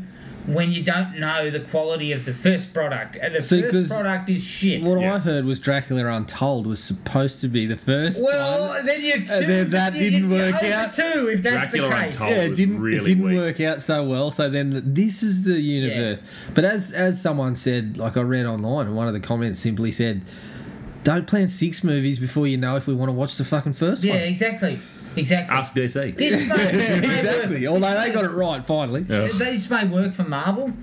[0.45, 3.17] when you don't know the quality of the first product.
[3.21, 4.81] And the See, 'cause first product is shit.
[4.81, 5.15] What Yeah.
[5.15, 8.85] I heard was Dracula Untold was supposed to be the first well, one.
[8.85, 10.95] then you two, And then that you- didn't you- work over out.
[10.95, 12.13] Two, if that's Dracula the case.
[12.13, 12.29] Untold.
[12.31, 13.37] yeah, it didn't really it didn't weak.
[13.37, 14.31] work out so well.
[14.31, 16.23] So then this is the universe.
[16.53, 19.91] But as as someone said, like I read online, and one of the comments simply
[19.91, 20.21] said,
[21.03, 24.01] "Don't plan six movies before you know if we want to watch the fucking first
[24.01, 24.79] Yeah, one." exactly,
[25.17, 25.55] exactly.
[25.57, 26.17] Ask DC.
[26.17, 27.67] This may, this may exactly.
[27.67, 29.01] Although they got it right finally.
[29.07, 29.27] Yeah.
[29.33, 30.73] This may work for Marvel,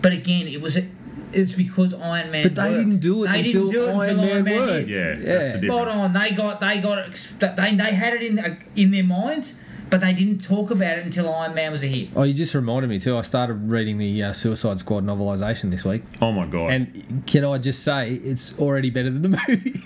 [0.00, 0.86] but again, it was a,
[1.32, 2.42] it's because Iron Man.
[2.44, 2.76] But they worked.
[2.78, 4.88] didn't do it They until didn't do it Iron until Man worked.
[4.88, 5.16] Yeah, Yeah.
[5.24, 6.12] that's the Spot on.
[6.12, 9.54] They got they got ex- they they had it in in their minds,
[9.92, 12.08] but they didn't talk about it until Iron Man was a hit.
[12.16, 13.16] Oh, you just reminded me too.
[13.16, 16.72] I started reading the uh, Suicide Squad novelisation this week, Oh my god!
[16.72, 19.82] and can I just say it's already better than the movie.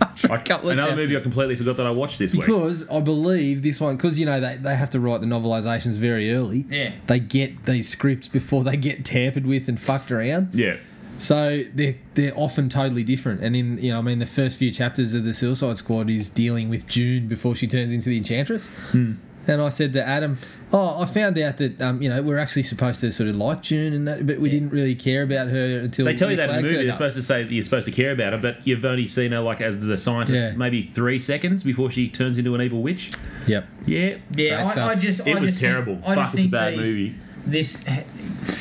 [0.00, 2.40] After a I, couple of another movie I completely forgot that I watched this week.
[2.46, 5.98] Because I believe this one, because you know they, they have to write the novelizations
[5.98, 6.64] very early.
[6.70, 6.92] Yeah.
[7.06, 10.54] They get these scripts before they get tampered with and fucked around.
[10.54, 10.78] Yeah,
[11.18, 13.42] So they're they're often totally different.
[13.42, 16.30] And in you know, I mean, the first few chapters of the Suicide Squad is
[16.30, 18.68] dealing with June before she turns into the Enchantress.
[18.92, 19.12] Hmm.
[19.46, 20.38] And I said to Adam,
[20.72, 23.60] "Oh, I found out that um, you know we're actually supposed to sort of like
[23.62, 26.48] June and that, but we didn't really care about her until they tell you that
[26.48, 26.74] in the Flag movie.
[26.76, 28.84] turned They're up." supposed to say that you're supposed to care about her, but you've
[28.84, 30.52] only seen her like as the scientist Yeah.
[30.56, 33.10] maybe three seconds before she turns into an evil witch.
[33.46, 33.66] Yep.
[33.86, 34.00] Yeah,
[34.34, 36.00] Yeah, Great I, I just it I was just think- terrible.
[36.06, 37.14] I Fuck, it's a bad these- movie.
[37.46, 37.76] This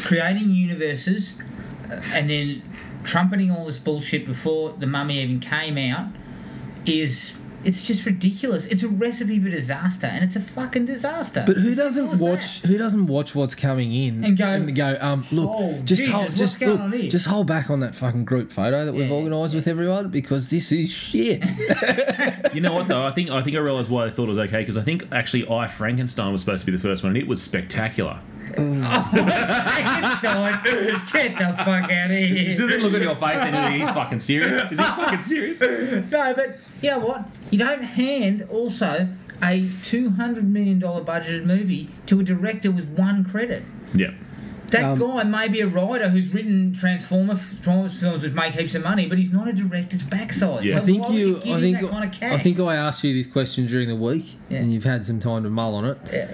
[0.03, 1.31] creating universes
[1.89, 2.61] uh, and then
[3.03, 6.07] trumpeting all this bullshit before the mummy even came out
[6.85, 7.31] is
[7.63, 8.65] it's just ridiculous.
[8.65, 11.43] It's a recipe for disaster, and it's a fucking disaster.
[11.45, 12.61] But who It's doesn't watch?
[12.61, 12.67] that.
[12.67, 14.37] Who doesn't watch what's coming in And
[14.75, 17.47] go, Um, look, "Oh, just Jesus, hold, what's just going look, on here?" just hold
[17.47, 20.89] back on that fucking group photo that we've Yeah, organised with everyone because this is
[20.91, 21.43] shit.
[22.53, 23.03] You know what though?
[23.03, 25.07] I think I think I realised why I thought it was okay because I think
[25.11, 28.19] actually I Frankenstein was supposed to be the first one, and it was spectacular.
[29.43, 32.25] Einstein, Get the fuck out of here.
[32.27, 32.57] He here.
[32.57, 34.71] doesn't look at your face and think he's fucking serious.
[34.71, 35.59] Is he fucking serious?
[36.11, 37.25] No, but you know what?
[37.51, 39.07] You don't hand also
[39.41, 43.63] a two hundred million dollar budgeted movie to a director with one credit.
[43.93, 44.11] Yeah.
[44.67, 48.73] That Um, guy may be a writer who's written Transformer Transformers films which make heaps
[48.73, 50.63] of money, but he's not a director's backside.
[50.63, 50.77] Yeah.
[50.77, 51.33] So I think why would you.
[51.35, 51.81] give I him think.
[51.81, 52.33] that kind of cash?
[52.33, 54.59] I think I asked you this question during the week, Yeah.
[54.59, 55.97] and you've had some time to mull on it.
[56.11, 56.27] Yeah.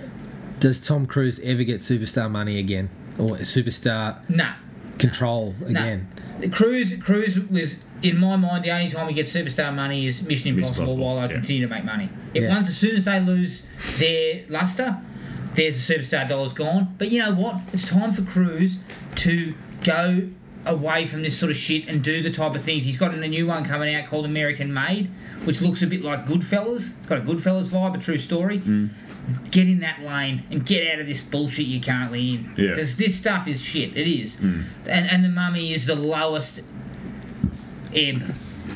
[0.60, 4.54] Does Tom Cruise ever get superstar money again, or superstar Nah.
[4.98, 5.68] control Nah.
[5.68, 6.08] again?
[6.52, 10.50] Cruise Cruise was in my mind the only time we get superstar money is Mission
[10.56, 11.34] Impossible, Impossible, while I yeah.
[11.34, 12.10] continue to make money.
[12.34, 12.50] If Yeah.
[12.50, 13.64] once as soon as they lose
[13.98, 14.98] their luster,
[15.56, 16.96] there's the superstar dollar's gone.
[16.98, 17.58] But you know what?
[17.74, 18.78] It's time for Cruise
[19.16, 20.24] to go
[20.66, 22.84] away from this sort of shit and do the type of things.
[22.84, 25.10] He's got a new one coming out called American Made,
[25.46, 26.92] which looks a bit like Goodfellas.
[27.00, 28.60] It's got a Goodfellas vibe, a true story.
[28.60, 28.90] Mm.
[29.52, 32.54] Get in that lane and get out of this bullshit you're currently in.
[32.58, 32.70] Yeah.
[32.72, 33.96] Because this stuff is shit.
[33.98, 34.36] It is.
[34.38, 34.66] Mm.
[34.86, 36.62] And and the mummy is the lowest
[37.96, 38.36] ebb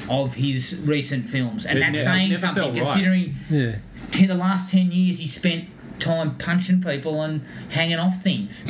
[0.09, 1.65] of his recent films.
[1.65, 2.93] And It that's never- saying never something felt right.
[2.93, 3.75] considering Yeah.
[4.11, 5.65] ten, the last 10 years he spent
[5.99, 8.61] time punching people and hanging off things.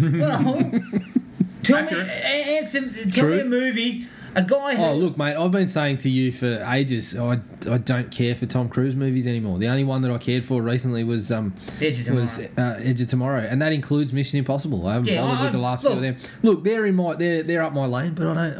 [0.00, 0.42] well,
[1.62, 2.08] tell me, Accurate.
[2.08, 3.34] a- answer, tell True.
[3.36, 4.82] me a movie, a guy who.
[4.84, 5.34] Oh look, mate!
[5.36, 7.16] I've been saying to you for ages.
[7.16, 9.58] I, I don't care for Tom Cruise movies anymore.
[9.58, 12.20] The only one that I cared for recently was um Edge of Tomorrow.
[12.22, 14.86] was uh, Edge of Tomorrow, and that includes Mission Impossible.
[14.86, 16.30] I haven't Yeah, bothered I- with the last look- few of them.
[16.42, 18.58] Look, they're in my they're they're up my lane, but I don't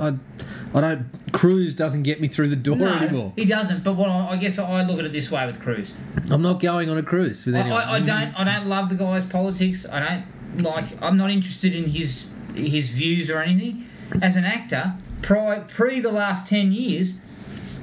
[0.75, 1.33] I, I don't.
[1.33, 3.33] Cruise doesn't get me through the door no, anymore.
[3.37, 3.85] he doesn't.
[3.85, 5.93] But what I, I guess I look at it this way with Cruise.
[6.31, 7.83] I'm not going on a cruise with anyone.
[7.83, 8.35] I, I don't.
[8.41, 9.85] I don't love the guy's politics.
[9.93, 10.87] I don't like.
[11.03, 13.85] I'm not interested in his his views or anything.
[14.23, 17.14] As an actor, pri, pre the last ten years,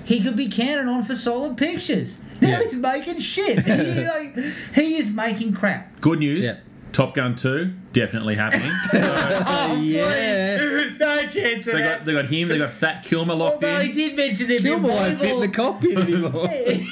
[0.05, 2.15] he could be counted on for solid pictures.
[2.41, 2.63] Now Yeah.
[2.63, 3.61] he's making shit.
[3.63, 3.71] He,
[4.05, 4.35] like,
[4.75, 5.99] he is making crap.
[6.01, 6.45] Good news.
[6.45, 6.55] Yeah.
[6.91, 8.71] Top Gun 2, definitely happening.
[8.91, 8.99] So,
[9.47, 10.57] Oh, yeah.
[10.59, 10.97] please.
[10.99, 11.97] Don't chance of They that.
[11.99, 14.69] got, they got him, they got Fat Kilmer locked Although he did mention there'd be
[14.69, 15.53] a Kilmer won't fit in the volleyball.
[15.55, 16.87] cockpit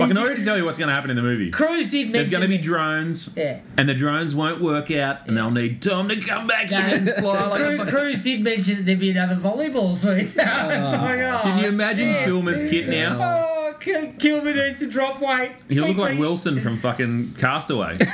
[0.00, 1.50] I can already tell you what's going to happen in the movie.
[1.50, 3.60] Cruise did mention There's going to be drones, Yeah.
[3.76, 7.10] and the drones won't work out, and they'll need Tom to come back in and
[7.18, 10.32] fly like a Cruise, fucking- Cruise did mention that there'd be another volleyball scene.
[10.34, 12.24] It's like, oh, Can you imagine shit.
[12.24, 13.18] Kilmer's kit now?
[13.20, 15.52] Oh, K- Kilmer needs to drop weight.
[15.68, 17.98] He'll look like Wilson from fucking Castaway.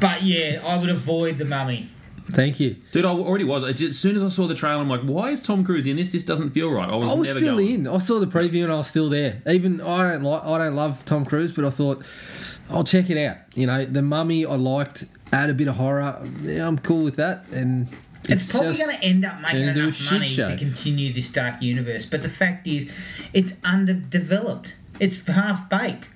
[0.00, 1.88] But yeah, I would avoid the mummy.
[2.32, 2.76] Thank you.
[2.92, 3.64] Dude, I already was.
[3.64, 5.86] I just, as soon as I saw the trailer, I'm like, why is Tom Cruise
[5.86, 6.12] in this?
[6.12, 6.88] This doesn't feel right.
[6.88, 7.70] I was, I was never still going.
[7.70, 7.88] in.
[7.88, 9.42] I saw the preview and I was still there.
[9.46, 10.44] Even I don't like.
[10.44, 12.02] I don't love Tom Cruise, but I thought
[12.68, 13.36] I'll check it out.
[13.54, 15.04] You know, the Mummy I liked.
[15.32, 16.20] Add a bit of horror.
[16.42, 17.46] Yeah, I'm cool with that.
[17.52, 17.86] And
[18.24, 20.50] It's, probably going to end up making turned enough money show.
[20.50, 22.04] to continue this dark universe.
[22.04, 22.90] But the fact is,
[23.32, 24.74] it's underdeveloped.
[24.98, 26.08] It's half baked.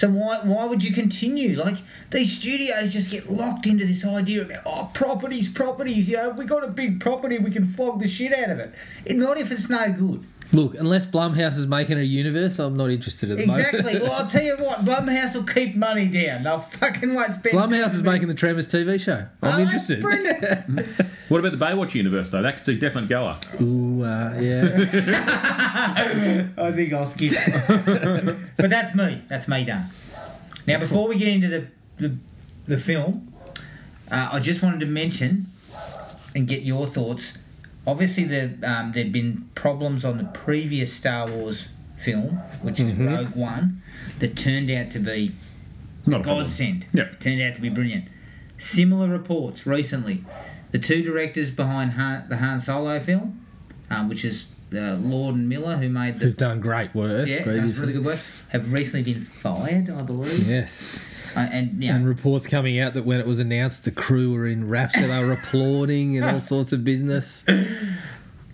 [0.00, 1.58] So why why would you continue?
[1.58, 1.76] Like
[2.10, 6.08] these studios just get locked into this idea of oh properties, properties.
[6.08, 8.58] You know, if we got a big property, we can flog the shit out of
[8.60, 8.72] it.
[9.14, 10.24] Not if it's no good.
[10.52, 13.82] Look, unless Blumhouse is making a universe, I'm not interested at the Exactly.
[13.82, 14.02] moment.
[14.02, 16.42] well, I'll tell you what, Blumhouse will keep money down.
[16.42, 17.54] They'll fucking won't spend.
[17.56, 19.26] Blumhouse is making the Tremors TV show.
[19.42, 20.02] I'm Oh, interested.
[21.28, 22.42] What about the Baywatch universe, though?
[22.42, 23.38] That's a definite goer.
[23.60, 26.48] Ooh, uh, yeah.
[26.58, 27.30] I think I'll skip.
[28.56, 29.22] but that's me.
[29.28, 29.84] That's me done.
[30.66, 31.66] Now, before we get into the
[31.98, 32.16] the,
[32.66, 33.32] the film,
[34.10, 35.46] uh, I just wanted to mention
[36.34, 37.34] and get your thoughts.
[37.86, 41.64] Obviously, the um, there'd been problems on the previous Star Wars
[41.96, 43.82] film, which is Rogue One,
[44.18, 45.32] that turned out to be
[46.06, 46.86] Not a godsend.
[46.92, 47.08] Yeah.
[47.20, 48.08] Turned out to be brilliant.
[48.58, 50.24] Similar reports recently.
[50.72, 53.44] The two directors behind Han, the Han Solo film,
[53.90, 57.42] um, which is uh, Lord and Miller, who made the Who's done great work yeah,
[57.42, 57.68] previously.
[57.68, 58.20] that's really good work.
[58.50, 60.46] Have recently been fired, I believe.
[60.46, 61.00] Yes.
[61.36, 64.46] Uh, and yeah, And reports coming out that when it was announced, the crew were
[64.46, 67.44] in rapture, they were applauding and all sorts of business.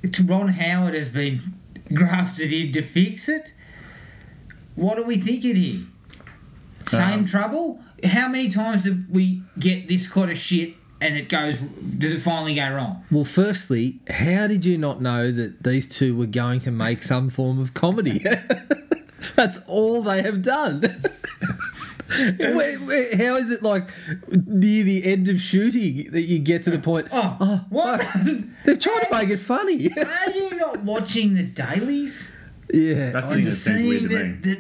[0.03, 1.55] it's Ron Howard has been
[1.95, 3.53] grafted in to fix it.
[4.75, 5.81] What are we thinking here?
[6.89, 7.81] Same Um, trouble?
[8.05, 11.57] How many times do we get this kind of shit and it goes?
[11.57, 13.05] Does it finally go wrong?
[13.11, 17.31] Well, firstly, how did you not know that these two were going to make some
[17.31, 18.23] form of comedy?
[19.35, 20.83] That's all they have done.
[22.39, 23.89] Wait, wait, how is it like
[24.47, 27.09] near the end of shooting that you get to the point?
[27.11, 28.01] Oh, what?
[28.65, 29.91] They're trying to make it funny.
[29.97, 32.25] Are you not watching the dailies?
[32.73, 34.55] yeah, That's the I thing just- that's weird Seeing to that, me.
[34.55, 34.59] that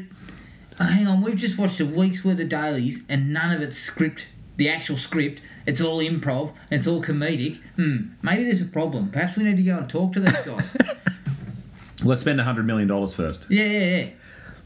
[0.80, 3.76] oh, hang on, we've just watched a week's worth of dailies and none of it's
[3.78, 5.40] script, the actual script.
[5.66, 7.60] It's all improv and it's all comedic.
[7.76, 9.10] Hmm, maybe there's a problem.
[9.10, 10.76] Perhaps we need to go and talk to those guys.
[12.02, 13.46] Let's spend hundred million dollars first.
[13.50, 14.06] yeah, yeah, yeah.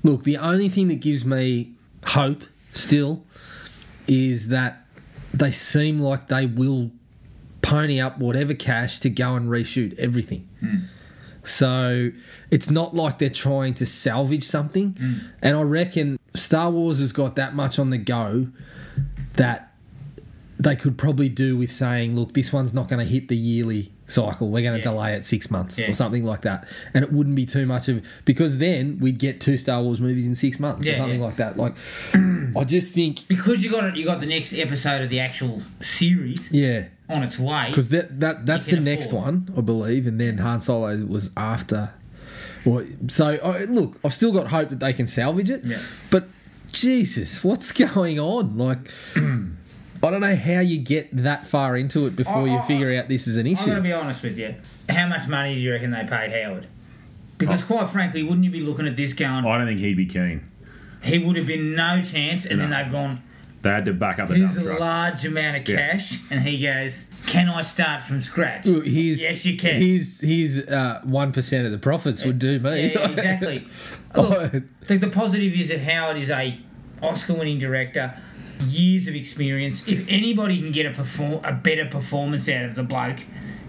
[0.03, 1.73] Look, the only thing that gives me
[2.07, 3.25] hope still
[4.07, 4.85] is that
[5.33, 6.91] they seem like they will
[7.63, 10.49] pony up whatever cash to go and reshoot everything.
[10.61, 10.77] Hmm.
[11.43, 12.11] So
[12.51, 14.93] it's not like they're trying to salvage something.
[14.93, 15.15] Hmm.
[15.43, 18.49] And I reckon Star Wars has got that much on the go
[19.35, 19.73] that
[20.59, 23.93] they could probably do with saying, look, this one's not going to hit the yearly
[24.11, 24.51] cycle.
[24.51, 24.92] We're going to Yeah.
[24.92, 25.90] delay it six months Yeah.
[25.90, 26.66] or something like that.
[26.94, 30.27] And it wouldn't be too much of because then we'd get two Star Wars movies
[30.27, 31.57] in six months Yeah, or something like that.
[31.57, 31.75] Like,
[32.57, 35.62] I just think, Because you got it, you got the next episode of the actual
[35.83, 36.85] series yeah.
[37.09, 37.66] on its way.
[37.68, 41.31] Because that, that that's the can next one, I believe, and then Han Solo was
[41.37, 41.90] after.
[42.64, 45.64] Well, so I look, I've still got hope that they can salvage it.
[45.64, 45.79] Yeah.
[46.11, 46.29] But
[46.73, 48.59] Jesus, what's going on?
[48.59, 48.79] Like,
[50.03, 52.93] I don't know how you get that far into it before I- you I- figure
[52.99, 53.61] out this is an issue.
[53.63, 54.55] I'm going to be honest with you.
[54.89, 56.67] How much money do you reckon they paid Howard?
[57.39, 60.07] Because quite frankly, wouldn't you be looking at this going, I don't think he'd be
[60.07, 60.43] keen.
[61.03, 63.23] he would have been no chance, and then they've gone,
[63.63, 65.93] They had to back up the here's dump a large amount of Yeah.
[65.93, 68.67] cash, and he goes, can I start from scratch?
[68.67, 69.81] Look, His, Yes, you can.
[69.81, 72.93] His his uh, one percent of the profits would do me.
[72.93, 73.67] Yeah, exactly.
[74.15, 74.53] Oh, Look,
[74.89, 76.59] the, the positive is that Howard is a
[77.03, 78.19] Oscar-winning director,
[78.62, 79.83] years of experience.
[79.87, 83.20] If anybody can get a perform a better performance out of the bloke,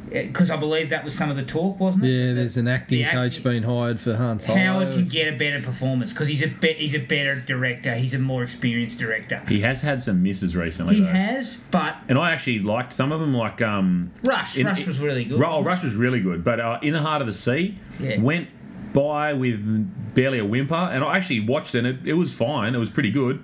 [0.09, 2.09] because I believe that was some of the talk, wasn't it?
[2.09, 4.59] yeah, there's an acting The act- coach being hired for Han Solo.
[4.59, 7.95] Howard can get a better performance because he's a be- he's a better director.
[7.95, 9.41] He's a more experienced director.
[9.47, 11.07] He has had some misses recently, He though.
[11.07, 14.99] has, but And I actually liked some of them, like um, Rush, In- Rush was
[14.99, 15.41] really good.
[15.41, 18.19] Oh, Rush was really good, but uh, In the Heart of the Sea Yeah.
[18.19, 18.49] went
[18.91, 21.85] by with barely a whimper, and I actually watched it.
[21.85, 22.75] And it, it was fine.
[22.75, 23.41] It was pretty good,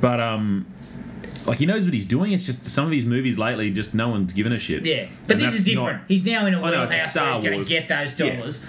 [0.00, 0.66] but um,
[1.48, 2.32] like he knows what he's doing.
[2.32, 4.84] It's just some of these movies lately, just no one's given a shit.
[4.86, 5.98] Yeah, but And this that's is different.
[6.02, 7.68] not- He's now in a I know, it's wheelhouse Star where he's going Wars.
[7.68, 8.36] to get those Yeah.
[8.36, 8.60] dollars.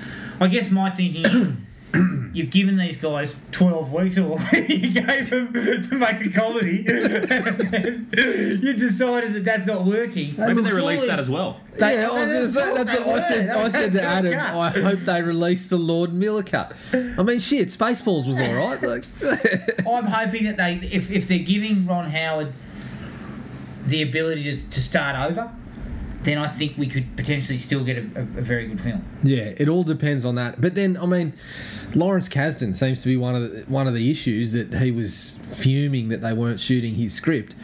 [0.42, 1.54] I guess my thinking is
[2.34, 6.86] you've given these guys 12 weeks or you gave them to make a comedy.
[6.88, 8.08] and
[8.64, 10.36] you decided that that's not working.
[10.38, 11.60] Maybe they released that as well.
[11.78, 13.50] They- yeah, I was oh, going to say that's what I said.
[13.50, 14.54] I said to Adam, cut.
[14.56, 16.74] I hope they release the Lord Miller cut.
[16.94, 18.82] I mean, shit, Spaceballs was all right.
[18.82, 19.06] Like,
[19.88, 22.54] I'm hoping that they, if, if they're giving Ron Howard
[23.86, 25.52] the ability to, to start over,
[26.24, 29.06] then I think we could potentially still get a, a, a very good film.
[29.24, 30.60] yeah, it all depends on that.
[30.60, 31.34] But then, I mean,
[31.96, 35.40] Lawrence Kasdan seems to be one of the, one of the issues that he was
[35.54, 37.56] fuming that they weren't shooting his script.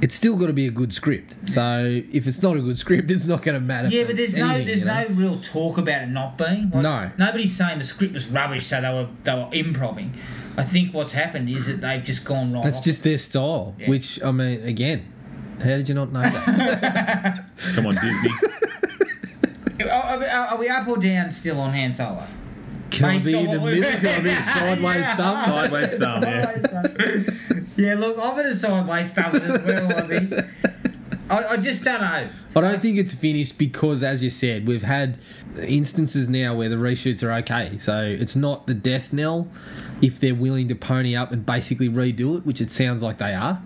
[0.00, 1.34] It's still got to be a good script.
[1.48, 3.88] So if it's not a good script, it's not going to matter.
[3.88, 5.08] Yeah, but there's no there's you know?
[5.08, 6.70] no real talk about it not being.
[6.70, 7.10] Like, No.
[7.18, 10.16] Nobody's saying the script was rubbish, so they were they were improving.
[10.56, 12.62] I think what's happened is that they've just gone wrong.
[12.62, 13.74] That's just their style.
[13.76, 13.90] Yeah.
[13.90, 15.12] Which I mean, again,
[15.60, 17.44] how did you not know that?
[17.74, 18.30] Come on, Disney.
[19.84, 22.26] Are, are, are we up or down still on Han Solo?
[22.90, 24.00] Can I Based be on in the what we- middle?
[24.00, 25.16] Can I be a sideways Yeah.
[25.16, 25.44] thumb?
[25.44, 27.62] Sideways thumb, yeah.
[27.76, 29.96] yeah, look, I'm in a sideways thumb as well.
[29.98, 30.32] I think.
[31.30, 32.28] I, I just don't know.
[32.56, 35.18] I don't think it's finished because, as you said, we've had
[35.58, 37.78] instances now where the reshoots are okay.
[37.78, 39.48] So it's not the death knell
[40.02, 43.34] if they're willing to pony up and basically redo it, which it sounds like they
[43.34, 43.60] are.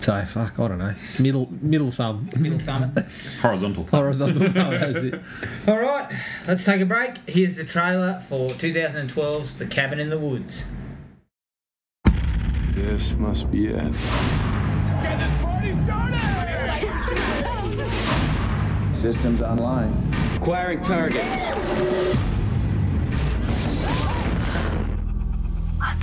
[0.00, 0.94] So fuck, I don't know.
[1.18, 2.94] Middle middle thumb, Middle thumb.
[3.42, 3.84] Horizontal.
[3.84, 4.00] thumb.
[4.00, 4.70] horizontal thumb.
[4.70, 5.20] That's it.
[5.68, 6.10] All right,
[6.48, 7.18] let's take a break.
[7.28, 10.62] Here's the trailer for 2012's The Cabin in the Woods.
[12.74, 13.92] This must be it.
[18.94, 19.92] Systems online.
[20.36, 21.42] Acquiring targets.
[25.78, 25.96] What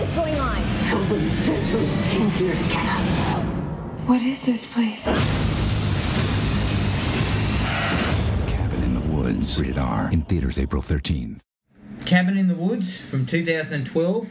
[0.00, 0.62] is going on?
[0.84, 3.08] Somebody seems here to get us.
[4.06, 5.02] What is this place?
[8.48, 9.60] Cabin in the Woods.
[9.60, 10.10] Rated R.
[10.12, 11.40] In theaters April 13th.
[12.04, 14.28] Cabin in the Woods from 2012,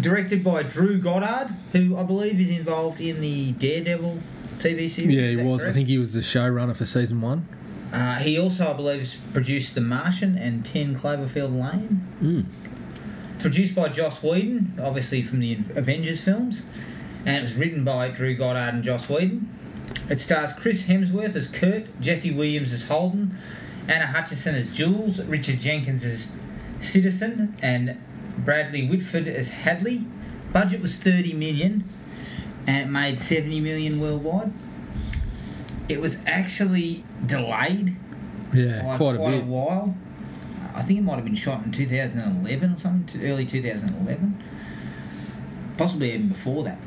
[0.00, 4.18] directed by Drew Goddard, who I believe is involved in the Daredevil
[4.58, 5.16] TV series.
[5.16, 5.64] Yeah, he that was.
[5.64, 7.46] I think he was the showrunner for season one.
[7.92, 12.08] Uh, he also, I believe, produced The Martian and 10 Cloverfield Lane.
[12.22, 12.46] Mm.
[13.42, 16.62] Produced by Joss Whedon, obviously from the Avengers films,
[17.26, 19.48] and it was written by Drew Goddard and Joss Whedon.
[20.08, 23.36] It stars Chris Hemsworth as Kurt, Jesse Williams as Holden,
[23.88, 26.28] Anna Hutchison as Jules, Richard Jenkins as
[26.80, 28.00] Citizen, and
[28.38, 30.06] Bradley Whitford as Hadley.
[30.52, 31.84] Budget was 30 million,
[32.66, 34.52] and it made 70 million worldwide.
[35.88, 37.96] It was actually delayed
[38.54, 39.44] Yeah, by quite a bit.
[39.46, 39.96] while.
[40.74, 44.42] I think it might have been shot in 2011 or something, to early 2011.
[45.76, 46.78] Possibly even before that.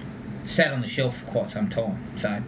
[0.45, 2.03] Sat on the shelf for quite some time.
[2.17, 2.41] So,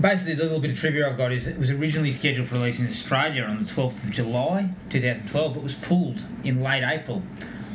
[0.00, 2.78] basically, the little bit of trivia I've got is it was originally scheduled for release
[2.78, 7.22] in Australia on the 12th of July 2012, but was pulled in late April.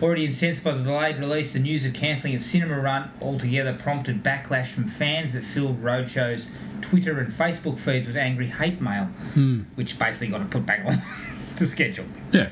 [0.02, 4.22] Already incensed by the delayed release, the news of cancelling its cinema run altogether prompted
[4.24, 6.48] backlash from fans that filled Roadshow's
[6.82, 9.62] Twitter and Facebook feeds with angry hate mail, hmm.
[9.76, 11.02] which basically got it put back on
[11.56, 12.06] the schedule.
[12.34, 12.50] Yeah,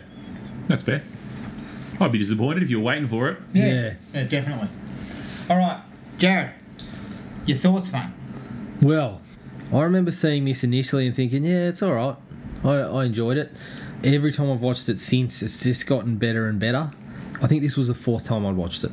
[0.67, 1.03] that's fair.
[1.99, 3.37] I'd be disappointed if you were waiting for it.
[3.53, 3.93] Yeah.
[4.13, 4.69] yeah, definitely.
[5.49, 5.81] All right,
[6.17, 6.51] Jared,
[7.45, 8.09] your thoughts, mate?
[8.81, 9.21] Well,
[9.71, 12.15] I remember seeing this initially and thinking, yeah, it's all right.
[12.63, 13.51] I, I enjoyed it.
[14.03, 16.91] Every time I've watched it since, it's just gotten better and better.
[17.41, 18.91] I think this was the fourth time I'd watched it.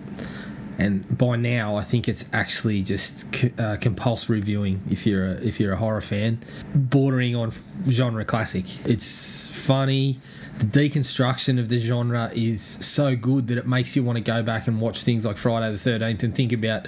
[0.80, 5.32] And by now, I think it's actually just c- uh, compulsory viewing if you're a,
[5.34, 6.38] if you're a horror fan,
[6.74, 7.52] bordering on
[7.88, 8.64] genre classic.
[8.86, 10.20] It's funny.
[10.58, 14.42] The deconstruction of the genre is so good that it makes you want to go
[14.42, 16.86] back and watch things like Friday the Thirteenth and think about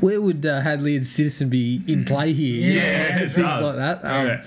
[0.00, 2.74] where would uh, Hadley and Citizen be in play here?
[2.76, 3.62] Yeah, it things does.
[3.62, 4.04] like that.
[4.04, 4.44] Um, Yeah.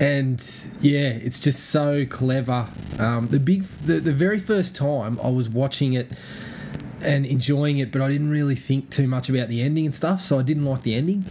[0.00, 0.42] And
[0.80, 2.68] yeah, it's just so clever.
[2.98, 6.10] Um, the big, the, the very first time I was watching it
[7.04, 10.20] and enjoying it, but I didn't really think too much about the ending and stuff,
[10.20, 11.24] so I didn't like the ending.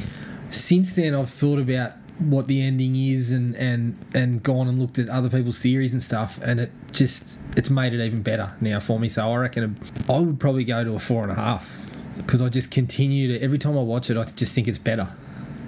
[0.49, 4.99] Since then, I've thought about what the ending is and and and gone and looked
[4.99, 8.79] at other people's theories and stuff, and it just it's made it even better now
[8.79, 9.09] for me.
[9.09, 9.77] So I reckon
[10.09, 11.69] I would probably go to a four and a half
[12.17, 15.11] because I just continue to every time I watch it, I just think it's better.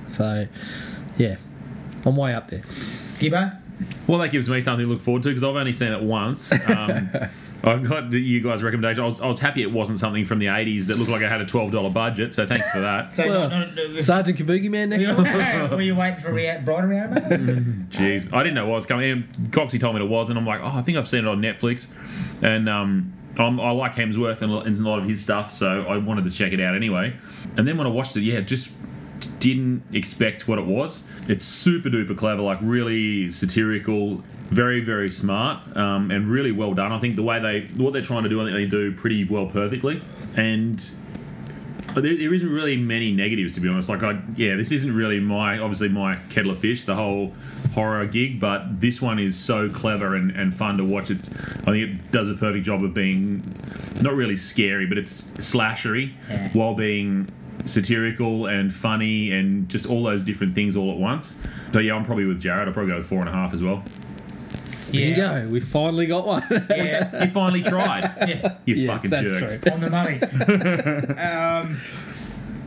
[0.07, 0.47] So
[1.17, 1.37] yeah,
[2.05, 2.61] I'm way up there.
[3.19, 3.59] Gibbo?
[4.07, 6.51] Well, that gives me something to look forward to because I've only seen it once.
[6.67, 7.09] Um,
[7.65, 9.03] I got you guys' recommendation.
[9.03, 11.29] I was, I was happy it wasn't something from the 80s that looked like I
[11.29, 13.11] had a $12 budget, so thanks for that.
[13.11, 15.69] So, Well, not, not, not, Sergeant Kabuki Man next time.
[15.71, 17.23] were you waiting for rea- brighter reanimate?
[17.89, 19.11] Jeez, I didn't know what was coming.
[19.11, 21.27] And Coxie told me it was, and I'm like, oh, I think I've seen it
[21.27, 21.87] on Netflix,
[22.43, 25.97] and um, I'm, I like Hemsworth and, and a lot of his stuff, so I
[25.97, 27.15] wanted to check it out anyway.
[27.57, 28.71] And then when I watched it, yeah, just
[29.39, 31.03] didn't expect what it was.
[31.27, 36.91] It's super duper clever, like really satirical, very very smart, um, and really well done.
[36.91, 39.23] I think the way they what they're trying to do, I think they do pretty
[39.23, 40.01] well perfectly,
[40.35, 40.83] and.
[41.93, 43.87] But there, there isn't really many negatives to be honest.
[43.87, 47.33] Like I, yeah, this isn't really my obviously my kettle of fish, the whole
[47.73, 48.37] horror gig.
[48.37, 51.09] But this one is so clever and, and fun to watch.
[51.09, 51.29] It,
[51.61, 53.55] I think it does a perfect job of being
[54.01, 56.49] not really scary, but it's slashery Yeah.
[56.51, 57.29] while being
[57.65, 61.35] satirical and funny and just all those different things all at once.
[61.73, 62.67] So yeah, I'm probably with Jared.
[62.67, 63.83] I'll probably go with four and a half as well.
[64.91, 65.47] There you go.
[65.51, 66.43] We finally got one.
[66.69, 67.25] Yeah.
[67.25, 68.03] You finally tried.
[68.27, 68.57] yeah.
[68.65, 69.61] You yes, fucking that's jerks.
[69.63, 69.71] true.
[69.71, 70.21] on the money.
[71.19, 71.79] um,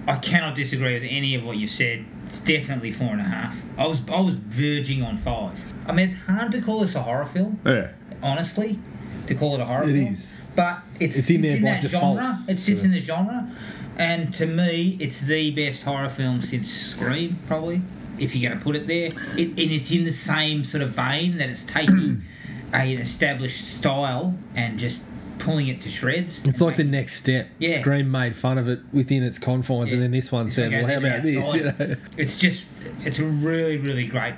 [0.07, 2.05] I cannot disagree with any of what you said.
[2.29, 3.57] It's definitely four and a half.
[3.79, 5.59] I was I was verging on five.
[5.87, 7.89] I mean, it's hard to call this a horror film, Yeah.
[8.23, 8.79] honestly,
[9.27, 10.07] to call it a horror It film.
[10.09, 10.35] is.
[10.55, 12.19] But it's, It's in it's there by that default.
[12.19, 12.45] genre.
[12.49, 13.51] It sits in the genre,
[13.99, 17.83] and to me, it's the best horror film since Scream, probably.
[18.19, 20.91] If you're going to put it there, it, and it's in the same sort of
[20.91, 22.23] vein that it's taking
[22.73, 25.03] an established style and just
[25.39, 26.41] pulling it to shreds.
[26.45, 27.49] It's like the next step.
[27.59, 27.81] Yeah.
[27.81, 30.87] Scream made fun of it within its confines, and then this one said, It "Well,
[30.87, 31.97] how about this?" You know?
[32.17, 32.65] It's just,
[33.01, 34.35] it's a really, really great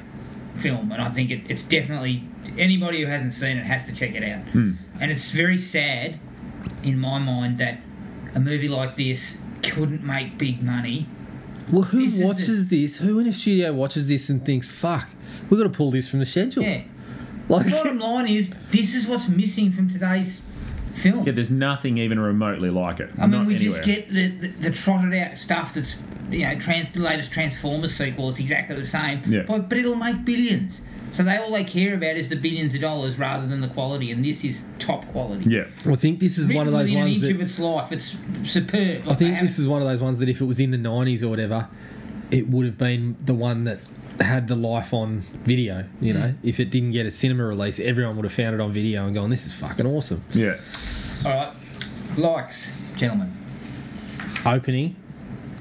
[0.59, 2.25] film, and I think it, it's definitely
[2.59, 4.45] anybody who hasn't seen it has to check it out.
[4.51, 4.73] Hmm.
[5.01, 6.21] And it's very sad,
[6.83, 7.81] in my mind, that
[8.35, 9.39] a movie like this
[9.71, 11.07] couldn't make big money.
[11.73, 12.97] Well, who This is watches this?
[12.97, 15.09] Who in a studio watches this and thinks, "Fuck,
[15.49, 16.63] we've got to pull this from the schedule"?
[16.65, 16.83] Yeah.
[17.49, 20.41] Like, the Bottom line is, this is what's missing from today's
[20.95, 21.25] film.
[21.27, 23.11] Yeah, there's nothing even remotely like it.
[23.19, 23.83] I mean, Not we anywhere.
[23.83, 25.97] just get the, the, the trotted out stuff that's,
[26.31, 29.43] you know, trans, the latest Transformers sequel is exactly the same, Yeah.
[29.49, 30.81] but, but it'll make billions.
[31.13, 34.11] So they all they care about is the billions of dollars rather than the quality,
[34.11, 35.51] and this is top quality.
[35.51, 35.67] Yeah.
[35.87, 37.93] I think this is one of those within an ones inch that of its life,
[37.93, 39.09] it's superb.
[39.09, 41.23] I think this is one of those ones that if it was in the '90s
[41.23, 41.69] or whatever,
[42.31, 43.81] it would have been the one that
[44.21, 45.85] had the life on video.
[46.01, 46.21] You hmm.
[46.21, 49.07] know, if it didn't get a cinema release, everyone would have found it on video
[49.07, 50.59] and gone, "This is fucking awesome." Yeah.
[51.25, 51.53] all right.
[52.17, 53.33] Likes, gentlemen.
[54.45, 54.97] Opening.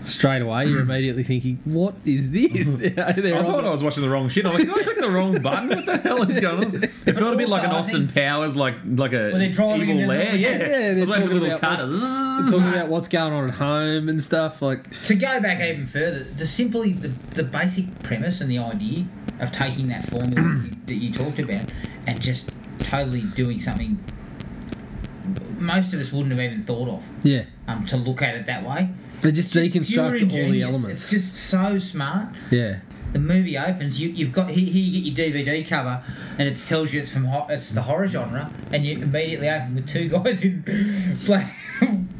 [0.05, 3.83] Straight away, you're immediately thinking, "What is this?" You know, I thought the- I was
[3.83, 4.45] watching the wrong shit.
[4.45, 5.69] I'm like, did I click the wrong button?
[5.69, 6.83] What the hell is going on?
[6.83, 10.01] It felt a bit like an Austin Powers, like like a When they're driving evil
[10.03, 10.35] in lair.
[10.35, 11.85] Yeah, Yeah, they're It like a talking little about cut.
[11.87, 14.61] They're talking about what's going on at home and stuff.
[14.61, 19.05] Like, To go back even further, the simply the, the basic premise and the idea
[19.39, 21.65] of taking that formula that you- that you talked about
[22.07, 24.01] and just totally doing something
[25.59, 28.65] most of us wouldn't have even thought of yeah, um, to look at it that
[28.67, 28.89] way.
[29.21, 31.11] They just deconstruct all the elements.
[31.13, 32.29] It's just so smart.
[32.51, 32.79] yeah,
[33.13, 33.99] The movie opens.
[33.99, 34.81] You, you've got here, here.
[35.01, 36.03] You get your DVD cover,
[36.37, 39.75] and it tells you it's from ho- it's the horror genre, and you immediately open
[39.75, 40.63] with two guys in
[41.25, 41.55] black,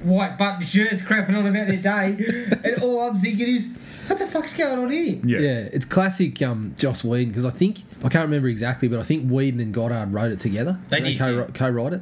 [0.04, 3.68] white button shirts, crapping on about their day, and all I'm thinking is,
[4.08, 5.20] what the fuck's going on here?
[5.24, 5.39] Yeah.
[5.39, 9.04] Yeah, it's classic um, Joss Whedon because I think I can't remember exactly, but I
[9.04, 10.80] think Whedon and Goddard wrote it together.
[10.89, 11.45] They did, co- yeah.
[11.54, 12.02] co-write it,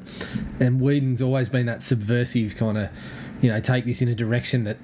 [0.62, 2.89] and Whedon's always been that subversive kind of,
[3.42, 4.78] you know, take this in a direction that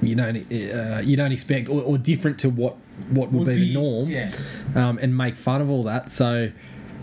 [0.00, 2.76] you don't uh, you don't expect or, or different to what
[3.10, 4.32] what would, Would be, be- the norm, yeah.
[4.74, 6.10] um, and make fun of all that.
[6.10, 6.50] So,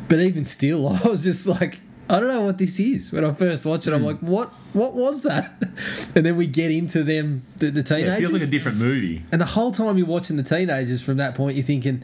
[0.10, 1.80] but even still, I was just like.
[2.08, 3.12] I don't know what this is.
[3.12, 4.06] When I first watched it, I'm Hmm.
[4.06, 4.54] like, "What?
[4.74, 5.56] What was that?"
[6.16, 8.18] And then we get into them, the, the Yeah, teenagers.
[8.18, 9.24] it feels like a different movie.
[9.32, 12.04] And the whole time you're watching the teenagers from that point, you're thinking,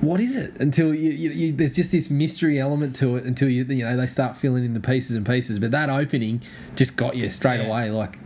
[0.00, 0.54] what is it?
[0.60, 3.96] Until you, you, you, there's just this mystery element to it until you, you know,
[3.96, 5.58] they start filling in the pieces and pieces.
[5.58, 6.42] But that opening
[6.74, 7.68] just got you straight Yeah.
[7.68, 7.90] away.
[7.90, 8.18] Like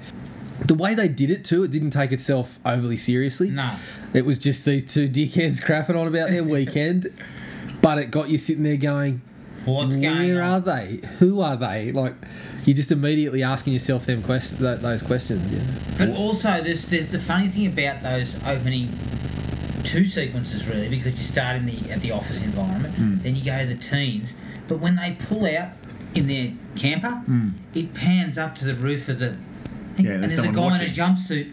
[0.66, 3.51] the way they did it too, it didn't take itself overly seriously.
[3.51, 3.77] No.
[4.12, 7.12] It was just these two dickheads crapping on about their weekend.
[7.81, 9.23] But it got you sitting there going,
[9.64, 10.03] What's going
[10.35, 10.51] where on?
[10.53, 11.01] are they?
[11.18, 11.93] Who are they?
[11.93, 12.14] Like,
[12.64, 15.53] you're just immediately asking yourself them questions, those questions.
[15.53, 15.61] Yeah.
[15.99, 18.89] But also, there's, there's the funny thing about those opening
[19.83, 23.18] two sequences, really, because you start in the at the office environment, Hmm.
[23.22, 24.35] then you go to the teens.
[24.68, 25.70] But when they pull out
[26.14, 27.22] in their camper,
[27.74, 29.37] it pans up to the roof of the.
[29.97, 30.07] thing.
[30.07, 31.53] Yeah, and there's there's a guy someone in a jumpsuit,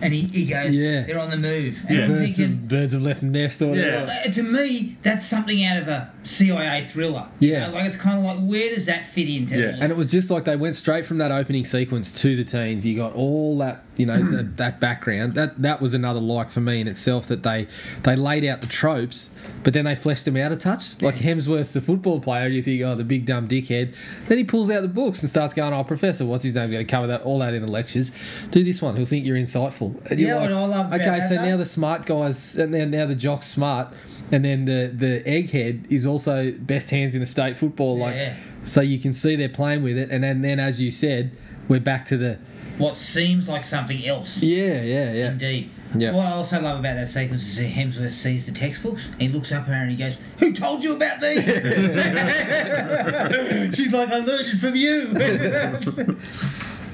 [0.00, 1.02] and he, he goes, Yeah.
[1.02, 2.06] "They're on the move." And Yeah.
[2.08, 3.76] Birds, thinking, have, birds have left the nest or.
[3.76, 4.22] Yeah.
[4.26, 7.26] uh, to me, that's something out of a CIA thriller.
[7.38, 7.66] You Yeah.
[7.68, 9.58] know, like it's kind of like, where does that fit into?
[9.58, 9.76] Yeah.
[9.80, 12.84] And it was just like they went straight from that opening sequence to the teens.
[12.86, 15.34] You got all that, you know, that, that background.
[15.34, 17.66] That that was another like for me in itself that they
[18.02, 19.30] they laid out the tropes,
[19.62, 21.00] but then they fleshed them out a touch.
[21.02, 22.48] Like Hemsworth's the football player.
[22.48, 23.94] You think, oh, the big dumb dickhead.
[24.28, 26.70] Then he pulls out the books and starts going, oh, Professor, what's his name?
[26.70, 28.12] Going to cover that all that in the lectures.
[28.50, 28.96] Do this one.
[28.96, 29.94] He'll think you're insightful.
[30.10, 32.84] And you're Yeah, what I about okay, so though- now the smart guys, and now
[32.86, 33.88] now the jock's smart.
[34.32, 37.98] And then the, the egghead is also best hands in the state football.
[37.98, 38.36] Like Yeah.
[38.64, 41.32] so you can see they're playing with it, and then, then as you said,
[41.68, 42.38] we're back to the
[42.76, 44.42] what seems like something else.
[44.42, 45.30] Yeah, yeah, yeah.
[45.30, 45.70] Indeed.
[45.96, 46.10] Yeah.
[46.12, 49.06] What I also love about that sequence is that Hemsworth sees the textbooks.
[49.20, 51.44] He looks up at her and he goes, "Who told you about these?"
[53.76, 56.16] She's like, "I learned it from you."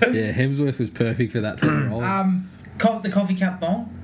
[0.03, 2.03] Yeah, Hemsworth was perfect for that type of role.
[2.03, 3.95] um, co- the coffee cup bomb.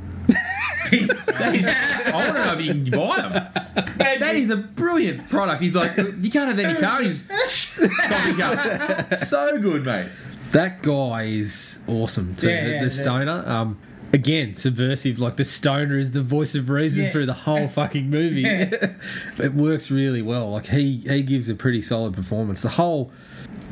[0.86, 1.10] Piss.
[1.28, 3.88] I want to know if you can buy them.
[3.98, 5.60] That is a brilliant product.
[5.62, 7.02] He's like, you can't have any car.
[7.02, 7.22] He's
[7.76, 9.14] coffee cup.
[9.26, 10.08] So good, mate.
[10.52, 12.48] That guy is awesome too.
[12.48, 13.42] Yeah, the, yeah, the the- stoner.
[13.46, 13.78] Um,
[14.12, 15.18] again, subversive.
[15.18, 17.10] Like the stoner is the voice of reason Yeah.
[17.10, 18.42] through the whole fucking movie.
[18.42, 18.92] Yeah.
[19.38, 20.50] it works really well.
[20.50, 22.62] Like he he gives a pretty solid performance.
[22.62, 23.10] The whole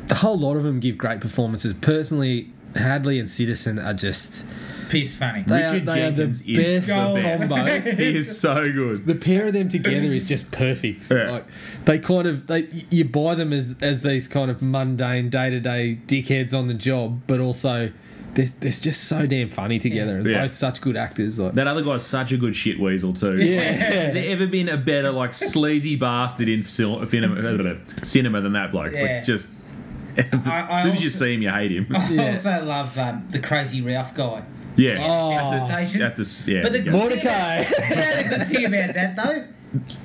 [0.07, 1.73] the whole lot of them give great performances.
[1.81, 4.45] Personally, Hadley and Citizen are just
[4.89, 5.43] Piss funny.
[5.47, 7.49] they are, Richard they are the Jenkins is best the best.
[7.49, 7.91] combo.
[7.95, 9.05] He is so good.
[9.05, 11.09] the pair of them together is just perfect.
[11.09, 11.31] Yeah.
[11.31, 11.45] Like
[11.85, 15.59] they kind of they you buy them as as these kind of mundane day to
[15.59, 17.91] day dickheads on the job, but also
[18.35, 20.45] they're, they're just so damn funny together and Yeah.
[20.47, 21.39] both such good actors.
[21.39, 23.37] Like That other guy's such a good shit weasel too.
[23.37, 23.61] Yeah.
[23.61, 28.71] Has there ever been a better like sleazy bastard in sil- cinema, cinema than that
[28.71, 28.91] bloke?
[28.93, 29.01] Yeah.
[29.03, 29.47] Like just
[30.17, 30.21] I
[30.69, 31.87] as soon as you also- see him, you hate him.
[31.95, 32.35] I Yeah.
[32.35, 34.43] also love um, the crazy Ralph guy.
[34.77, 34.97] Yeah.
[34.99, 35.31] Oh.
[35.31, 36.01] At the station.
[36.01, 36.61] At the, yeah.
[36.63, 36.91] But the yeah.
[36.91, 39.47] good, thing about, the good thing about that though,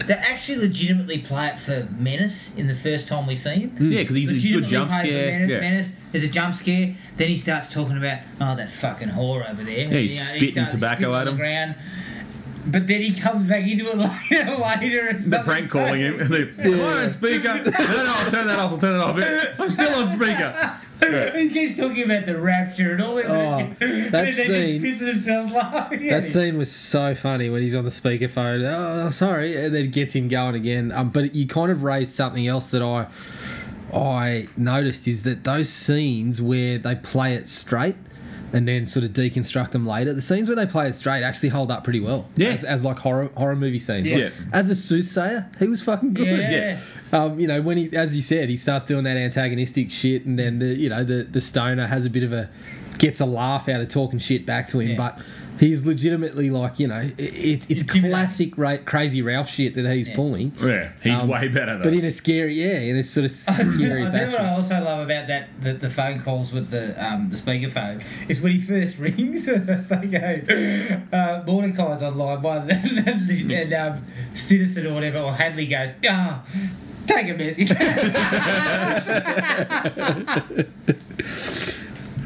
[0.06, 3.76] they actually legitimately play it for Menace in the first time we see him.
[3.80, 5.30] Yeah, 'cause he's a good jump play it for scare.
[5.32, 5.60] Menace, Yeah.
[5.60, 5.92] Menace.
[6.12, 6.94] There's a jump scare.
[7.16, 9.86] Then he starts talking about oh that fucking whore over there.
[9.86, 11.36] Yeah, he's You spitting starts tobacco spitting at on the him.
[11.38, 11.74] ground.
[12.66, 13.96] But then he comes back into it
[14.30, 16.20] later, later and the prank calling him.
[16.20, 17.54] And they, Come on, speaker.
[17.54, 18.72] No, no, I'll turn that off.
[18.72, 19.54] I'll turn it off.
[19.58, 20.76] I'm still on speaker.
[21.00, 23.26] He keeps talking about the rapture and all this.
[23.28, 26.06] Oh, and that scene- just pissing themselves laughing.
[26.08, 28.62] That scene was so funny when he's on the speakerphone.
[28.64, 30.92] Oh, sorry, and then gets him going again.
[30.92, 33.06] Um, but you kind of raised something else that I
[33.92, 37.96] I noticed is that those scenes where they play it straight
[38.52, 41.50] and then sort of deconstruct them later, the scenes where they play it straight actually
[41.50, 42.26] hold up pretty well.
[42.36, 42.48] Yeah.
[42.48, 44.08] as, as like horror horror movie scenes.
[44.08, 44.24] Yeah.
[44.24, 46.38] Like, as a soothsayer, he was fucking good.
[46.38, 46.80] Yeah.
[47.12, 50.38] Um, you know, when he, as you said, he starts doing that antagonistic shit, and
[50.38, 52.48] then the, you know, the the stoner has a bit of a
[53.00, 54.96] gets a laugh out of talking shit back to him, Yeah.
[54.96, 55.18] but
[55.58, 58.10] he's legitimately like, you know, it, it, it's Intimidating.
[58.10, 60.52] classic ra- crazy Ralph shit that he's pulling.
[60.60, 61.84] Yeah, he's Um, way better though.
[61.84, 64.80] But in a scary, yeah, in a sort of scary I think what I also
[64.80, 68.60] love about that the, the phone calls with the um, the speakerphone is when he
[68.60, 75.32] first rings, they go, uh, Mordecai's online by the, and um, Citizen or whatever, or
[75.34, 76.44] Hadley goes, ah,
[77.06, 77.70] take a message.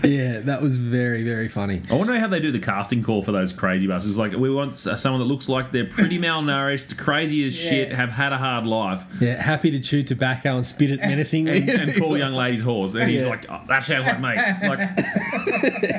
[0.05, 1.83] Yeah, that was very, very funny.
[1.91, 4.17] I wonder how they do the casting call for those crazy bastards.
[4.19, 8.33] Like, we want someone that looks like they're pretty malnourished, crazy as shit, have had
[8.33, 11.59] a hard life, Yeah, happy to chew tobacco and spit it menacingly.
[11.59, 12.95] and, and call young ladies whores.
[13.01, 13.29] And he's Yeah.
[13.29, 14.69] like, oh, that sounds like me.
[14.69, 14.91] Like,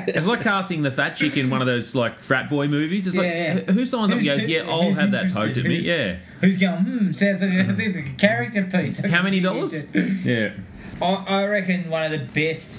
[0.08, 3.06] it's like casting the fat chick in one of those like frat boy movies.
[3.06, 3.60] It's like, Yeah, yeah.
[3.60, 5.34] who- who signs up Who's- goes, yeah, I'll have that interested?
[5.34, 5.76] poked at me.
[5.78, 6.16] Yeah.
[6.40, 9.04] Who's going, hmm, sounds like, sounds like a character piece.
[9.04, 9.84] How many dollars?
[9.94, 10.50] Yeah.
[11.00, 12.70] I, I reckon one of the best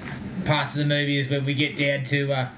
[0.48, 2.50] parts of the movie is when we get down to uh,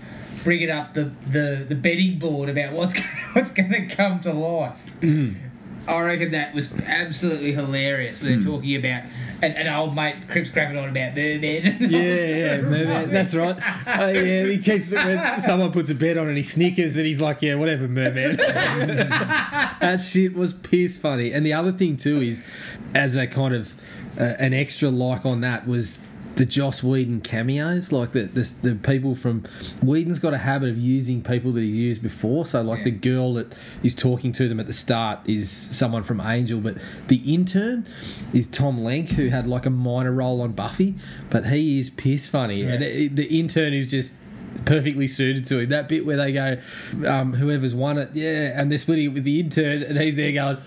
[0.43, 4.31] bringing up the, the, the betting board about what's gonna, what's going to come to
[4.33, 4.77] life.
[5.87, 8.21] I reckon that was absolutely hilarious.
[8.21, 9.03] When they're talking about
[9.41, 11.77] an, an old mate Crips crapping on about mermen.
[11.79, 13.11] Yeah, yeah, merman.
[13.11, 13.55] That's right.
[13.87, 17.05] Uh, yeah, he keeps it when someone puts a bet on and he snickers and
[17.05, 18.37] he's like, yeah, whatever, merman.
[18.37, 21.31] that shit was piss funny.
[21.31, 22.43] And the other thing too is,
[22.93, 23.73] as a kind of
[24.19, 26.01] uh, an extra like on that was
[26.39, 29.43] the Joss Whedon cameos, like the, the the people from
[29.83, 32.45] Whedon's got a habit of using people that he's used before.
[32.45, 32.83] So like Yeah.
[32.85, 36.77] the girl that is talking to them at the start is someone from Angel, but
[37.09, 37.85] the intern
[38.31, 40.95] is Tom Lenk, who had like a minor role on Buffy,
[41.29, 44.13] but he is piss funny, and it, the intern is just
[44.65, 45.69] perfectly suited to him.
[45.69, 46.57] That bit where they go,
[47.05, 50.31] um, whoever's won it, yeah, and they're splitting it with the intern, and he's there
[50.31, 50.57] going!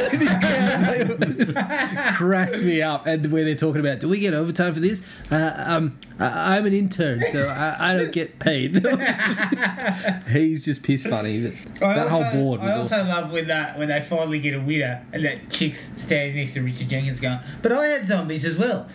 [0.00, 0.30] And he's
[1.18, 3.06] going, just cracks me up.
[3.06, 5.02] And where they're talking about, do we get overtime for this?
[5.30, 8.84] Uh, um, I- I'm an intern, so I, I don't get paid.
[10.30, 11.46] he's just piss funny.
[11.46, 13.08] I That also, whole board was I also awesome.
[13.08, 16.60] love when that when they finally get a winner and that chick's standing next to
[16.62, 18.88] Richard Jenkins going, "But I had zombies as well."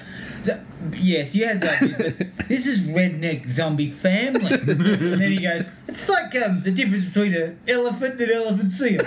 [0.43, 0.57] So,
[0.93, 1.95] yes, you had zombies,
[2.47, 4.53] this is redneck zombie family.
[4.53, 8.71] and then he goes, "It's like um, the difference between an elephant and an elephant
[8.71, 8.99] seal."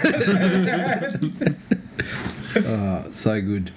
[2.57, 3.71] Oh, so good.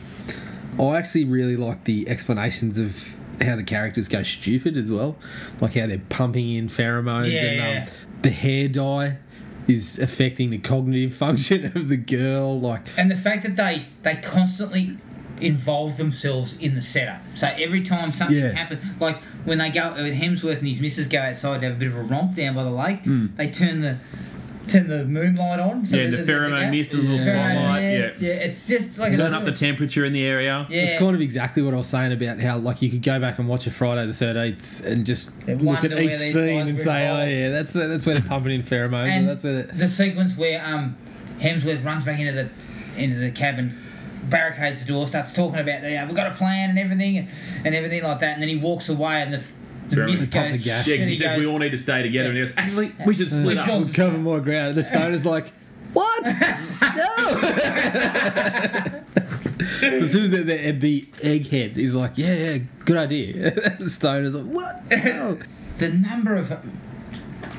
[0.80, 5.16] I actually really like the explanations of how the characters go stupid as well,
[5.62, 7.42] like how they're pumping in pheromones Yeah.
[7.46, 9.18] and um, the hair dye
[9.68, 12.60] is affecting the cognitive function of the girl.
[12.60, 14.98] Like, and the fact that they they constantly
[15.42, 17.22] involve themselves in the setup.
[17.36, 18.52] So every time something Yeah.
[18.54, 21.80] happens, like when they go when Hemsworth and his missus go outside to have a
[21.80, 23.00] bit of a romp down by the lake,
[23.38, 23.98] they turn the
[24.68, 25.86] turn the moonlight on.
[25.86, 25.95] So.
[25.95, 28.28] Yeah, the a- there's a pheromone mist and the little Pheromone spotlight, mist, yeah.
[28.28, 30.68] yeah, it's just like Turn up the temperature in the area.
[30.70, 30.82] yeah.
[30.84, 33.39] It's kind of exactly what I was saying about how, like, you could go back
[33.39, 36.84] and watch a Friday the Thirteenth and just Yeah, look at each scene and were
[36.84, 39.88] say, "Oh yeah, that's that's where they're pumping in pheromones, and, and that's where." The
[39.89, 40.97] sequence where um,
[41.39, 42.49] Hemsworth runs back into the
[43.01, 43.78] into the cabin,
[44.30, 47.28] barricades the door, starts talking about the uh, we've got a plan and everything and,
[47.66, 49.43] and everything like that, and then he walks away and the
[49.90, 50.12] the Pheromone.
[50.12, 50.66] mist Pump the goes.
[50.66, 50.88] gas.
[50.88, 52.92] Yeah, and 'cause he says we all need to stay together, and he goes, actually,
[53.06, 53.68] we should split We up.
[53.68, 54.76] should- would cover more ground.
[54.76, 55.52] The stoner's like,
[55.94, 56.24] "What?
[56.24, 56.32] no!"
[59.82, 64.36] As soon as they're there, the egghead, he's like, "Yeah, yeah, good idea." the stoner's
[64.36, 64.84] like, "What?
[64.92, 65.38] No!"
[65.78, 66.54] the number of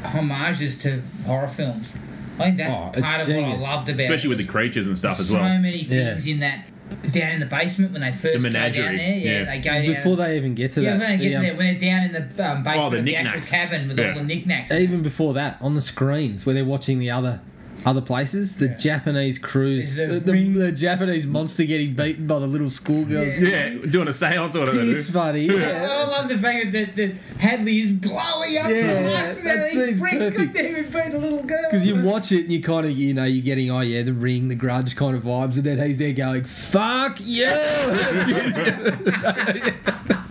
[0.02, 1.90] homages to horror films.
[2.38, 3.62] I think that's Oh, it's part of what I genius.
[3.62, 5.40] loved about Especially with the creatures and stuff as well.
[5.40, 5.58] so well.
[5.58, 6.34] many things Yeah.
[6.34, 6.64] in that
[7.10, 8.72] down in the basement when they first go down there.
[8.72, 9.44] Yeah, yeah.
[9.44, 9.86] they go down.
[9.86, 11.66] Before they even get to yeah, that, when they get the, to um, there, when
[11.78, 14.08] they're down in the um, basement Oh, the of the actual cabin with Yeah.
[14.08, 14.72] all the knickknacks.
[14.72, 17.40] even before that, on the screens where they're watching the other
[17.84, 22.46] other places, the Japanese cruise, the the, the, the Japanese monster getting beaten by the
[22.46, 23.40] little schoolgirls.
[23.40, 24.80] Yeah, doing a seance or whatever.
[24.80, 24.94] It's do.
[24.94, 25.50] Piss funny.
[25.50, 29.46] I love the fact that, that Hadley is blowing up Yeah, the yeah, lights and
[29.46, 30.36] that Rick perfect.
[30.54, 31.62] couldn't even beat a little girl.
[31.62, 34.12] Because you watch it and you kind of, you know, you're getting, oh yeah, the
[34.12, 37.46] ring, the grudge kind of vibes, and then he's there going, fuck you!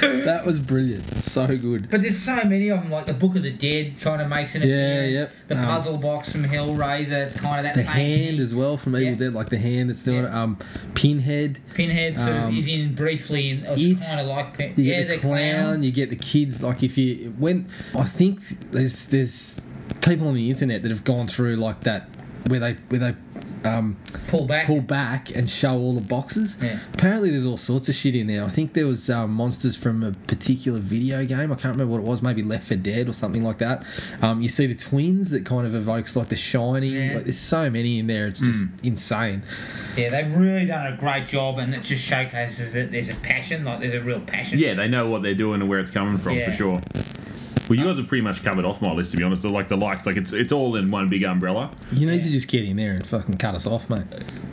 [0.00, 1.22] that was brilliant.
[1.22, 1.90] So good.
[1.90, 4.54] But there's so many of them, like the Book of the Dead kind of makes
[4.54, 5.12] an Yeah, appearance.
[5.12, 5.32] yep.
[5.48, 8.76] The Um, puzzle box from Hellraiser, it's kind of that The same hand as well
[8.76, 9.14] from Evil Yeah.
[9.16, 10.28] Dead, like the hand that's doing Yeah.
[10.28, 10.34] it.
[10.34, 10.58] Um,
[10.94, 11.58] Pinhead.
[11.74, 13.78] Pinhead sort Um, of is in briefly, and It.
[13.92, 16.62] it's kind of like Pin- You yeah, get the, clown, You get the kids.
[16.62, 18.40] Like if you when I think
[18.72, 19.60] there's there's
[20.02, 22.08] people on the internet that have gone through like that
[22.46, 23.14] where they where they
[23.68, 23.96] um,
[24.28, 24.66] pull back.
[24.66, 26.56] pull back and show all the boxes.
[26.62, 26.78] Yeah.
[26.94, 28.44] Apparently, there's all sorts of shit in there.
[28.44, 31.50] I think there was um, monsters from a particular video game.
[31.50, 32.22] I can't remember what it was.
[32.22, 33.84] Maybe Left 4 Dead or something like that.
[34.22, 36.92] Um, you see the twins that kind of evokes like the Shining.
[36.92, 37.14] Yeah.
[37.16, 38.26] Like, there's so many in there.
[38.28, 39.42] It's just insane.
[39.96, 43.64] Yeah, they've really done a great job, and it just showcases that there's a passion,
[43.64, 44.58] like there's a real passion.
[44.58, 46.50] Yeah, they know what they're doing and where it's coming from Yeah.
[46.50, 46.82] for sure.
[47.68, 49.44] Well, you guys have pretty much covered off my list, to be honest.
[49.44, 51.70] Like the likes, like it's it's all in one big umbrella.
[51.92, 54.04] You need to just get in there and fucking cut us off, mate.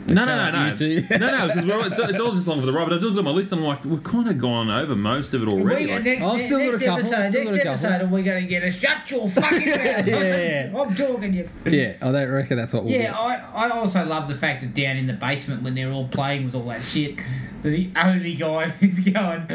[0.06, 2.72] No, no, no, no, You no, no, because it's, it's all just along for the
[2.72, 2.84] ride.
[2.84, 4.94] But I just looked at my list and I'm like, we've kind of gone over
[4.94, 5.86] most of it already.
[5.86, 7.86] We, Like, next, I've still got a couple, episode, next got a couple.
[7.86, 10.06] episode, we're going to get a shut your fucking mouth.
[10.06, 10.72] Yeah.
[10.76, 11.48] I'm talking you.
[11.64, 13.14] Yeah, I don't reckon that's what we'll Yeah, get.
[13.14, 16.44] I, I also love the fact that down in the basement when they're all playing
[16.44, 17.16] with all that shit,
[17.62, 19.48] the only guy who's going,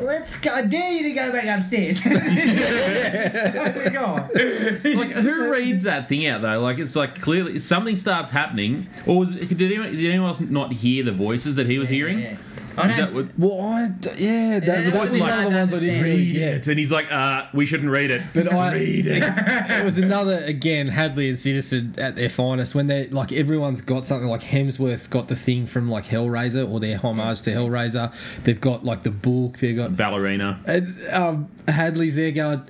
[0.00, 1.98] let's go, I dare you to go back upstairs.
[3.56, 4.94] Oh Guy.
[4.94, 6.60] like, who reads that thing out though?
[6.60, 10.72] Like, it's like clearly something starts happening, or was, did anyone did anyone else not
[10.72, 12.20] hear the voices that he was hearing?
[12.20, 12.36] Yeah.
[12.76, 15.30] I Is that don't, what- Well, I, d- yeah, that, Yeah, that was was one
[15.30, 16.54] of the ones I didn't really Read get.
[16.54, 16.68] it.
[16.68, 18.22] And he's like, uh, we shouldn't read it.
[18.34, 19.22] But I, read it.
[19.24, 24.06] it was another again Hadley and Citizen at their finest when they like everyone's got
[24.06, 28.12] something like Hemsworth's got the thing from like Hellraiser or their homage to Hellraiser.
[28.44, 29.58] They've got like the book.
[29.58, 30.60] They've got Ballerina.
[30.66, 32.62] and um, Hadley's there going.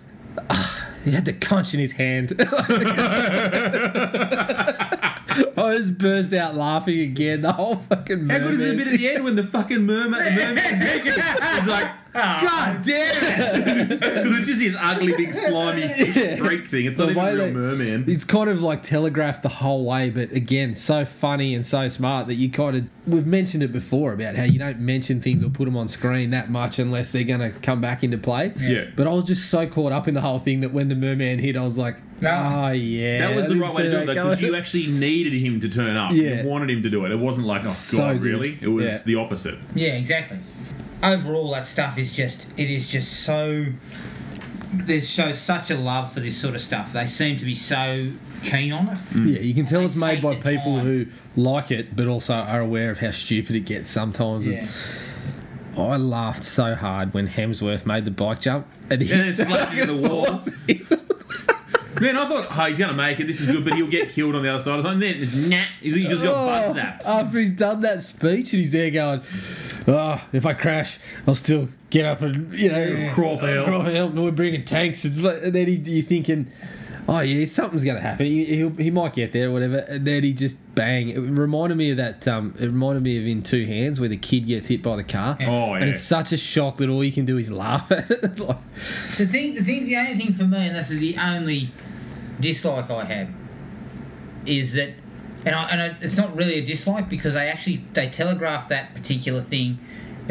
[0.50, 2.30] "Ah," he had the conch in his hand.
[5.56, 7.42] I just burst out laughing again.
[7.42, 8.78] The whole fucking How good is the mermaid.
[8.78, 12.40] bit at the end when the fucking mermaid, mermaid He's like, Ah.
[12.76, 14.00] God damn it!
[14.24, 15.88] Because it's just his ugly, big, slimy
[16.38, 16.86] freak thing.
[16.86, 18.04] It's not The even a way real they- merman.
[18.06, 22.26] It's kind of like telegraphed the whole way, but again, so funny and so smart
[22.28, 22.84] that you kind of.
[23.06, 26.30] We've mentioned it before about how you don't mention things or put them on screen
[26.30, 28.54] that much unless they're going to come back into play.
[28.58, 28.86] Yeah.
[28.96, 31.38] But I was just so caught up in the whole thing that when the merman
[31.38, 32.30] hit, I was like, No.
[32.30, 33.18] oh, yeah.
[33.28, 35.60] That was the right way to see do it that because you actually needed him
[35.60, 36.12] to turn up.
[36.12, 36.42] Yeah.
[36.42, 37.12] You wanted him to do it.
[37.12, 38.22] It wasn't like, oh, So God, good.
[38.22, 38.58] really?
[38.62, 38.98] It was Yeah.
[39.04, 39.56] the opposite.
[39.74, 40.38] yeah, exactly.
[41.04, 43.66] Overall, that stuff is just, it is just so.
[44.72, 46.92] There's shows such a love for this sort of stuff.
[46.92, 48.10] They seem to be so
[48.42, 48.98] keen on it.
[49.12, 49.32] Mm.
[49.34, 50.84] Yeah, you can tell They it's made take by the people time.
[50.84, 54.46] who like it, but also are aware of how stupid it gets sometimes.
[54.46, 54.66] Yeah.
[55.80, 59.74] I laughed so hard when Hemsworth made the bike jump and he And then slapped
[59.74, 60.40] in the wall.
[62.00, 63.26] Man, I thought, oh, he's going to make it.
[63.26, 65.00] This is good, but he'll get killed on the other side or something.
[65.00, 67.02] Then, nah, he just got butt zapped.
[67.06, 69.22] Oh, After he's done that speech and he's there going,
[69.86, 73.66] oh, if I crash, I'll still get up and, you know, Crawl for help.
[73.66, 74.12] Crawl for help.
[74.12, 75.04] And we're bringing tanks.
[75.04, 76.50] And and then he, you're thinking,
[77.08, 78.26] oh, yeah, something's going to happen.
[78.26, 79.78] He, he'll, he might get there or whatever.
[79.78, 81.10] And then he just bang.
[81.10, 84.16] It reminded me of that, um, it reminded me of In Two Hands where the
[84.16, 85.36] kid gets hit by the car.
[85.40, 85.76] Oh, yeah.
[85.80, 88.38] And it's such a shock that all you can do is laugh at it.
[88.38, 88.56] like,
[89.16, 91.70] The thing, the thing, the only thing for me, and this is the only
[92.40, 93.28] dislike I have,
[94.46, 94.90] is that,
[95.44, 98.94] and I, and I, it's not really a dislike because they actually they telegraphed that
[98.94, 99.78] particular thing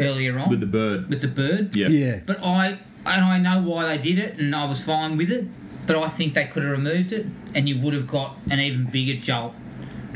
[0.00, 1.08] earlier on With the bird.
[1.08, 1.76] with the bird.
[1.76, 1.88] Yeah.
[1.88, 2.20] yeah.
[2.26, 5.46] But I and I know why they did it, and I was fine with it.
[5.86, 8.86] But I think they could have removed it, and you would have got an even
[8.86, 9.54] bigger jolt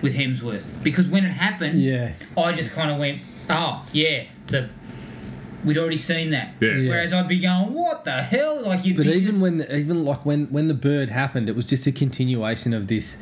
[0.02, 0.64] with Hemsworth.
[0.82, 2.12] Because when it happened, Yeah.
[2.36, 3.18] I just kind of went,
[3.50, 4.68] "Oh yeah, the
[5.64, 6.70] we'd already seen that." Yeah.
[6.76, 6.88] Yeah.
[6.88, 10.04] Whereas I'd be going, "What the hell?" Like you'd But be even just- when, even
[10.04, 13.16] like when when the bird happened, it was just a continuation of this.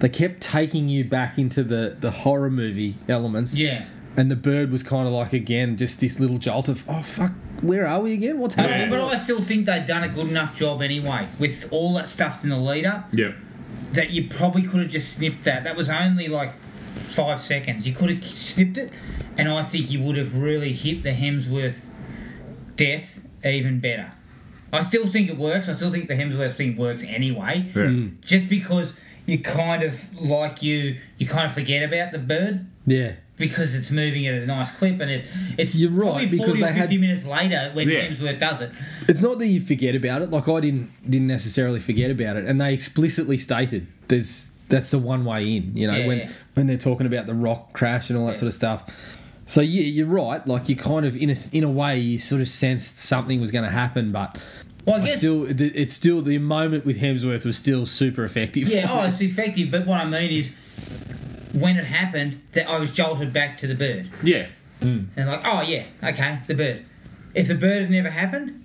[0.00, 3.56] They kept taking you back into the the horror movie elements.
[3.56, 3.84] yeah.
[4.16, 7.32] And the bird was kind of like again just this little jolt of oh fuck,
[7.60, 8.38] where are we again?
[8.38, 8.90] What's But, happening?
[8.90, 12.42] but I still think they'd done a good enough job anyway with all that stuff
[12.42, 13.32] in the lead up Yeah.
[13.92, 15.64] that you probably could have just snipped that.
[15.64, 16.52] That was only like
[17.12, 17.86] five seconds.
[17.86, 18.90] You could have snipped it,
[19.36, 21.76] and I think you would have really hit the Hemsworth
[22.76, 24.12] death even better.
[24.72, 25.68] I still think it works.
[25.68, 27.70] I still think the Hemsworth thing works anyway.
[27.74, 27.86] Yeah.
[27.88, 28.08] Hmm.
[28.24, 28.92] Just because
[29.24, 33.12] you kind of like you, you kind of forget about the bird yeah.
[33.36, 35.26] Because it's moving at a nice clip, and it
[35.58, 38.08] it's You're right, probably because 40 or they had- 50 minutes later when Yeah.
[38.08, 38.70] Hemsworth does it.
[39.08, 40.30] It's not that you forget about it.
[40.30, 44.98] Like I didn't didn't necessarily forget about it, and they explicitly stated there's that's the
[44.98, 45.76] one way in.
[45.76, 46.28] You know Yeah, when yeah.
[46.54, 48.38] when they're talking about the rock crash and all that Yeah.
[48.40, 48.82] sort of stuff.
[49.48, 50.44] So yeah, you're right.
[50.46, 53.52] Like you kind of in a in a way you sort of sensed something was
[53.52, 54.38] going to happen, but
[54.84, 58.66] Well, I I guess still it's still the moment with Hemsworth was still super effective.
[58.68, 59.70] Yeah, oh, it's effective.
[59.70, 60.46] But what I mean is,
[61.56, 64.46] when it happened, that I was jolted back to the bird, Yeah.
[64.80, 65.04] Hmm.
[65.16, 66.84] and like, oh yeah, okay, the bird.
[67.34, 68.62] If the bird had never happened,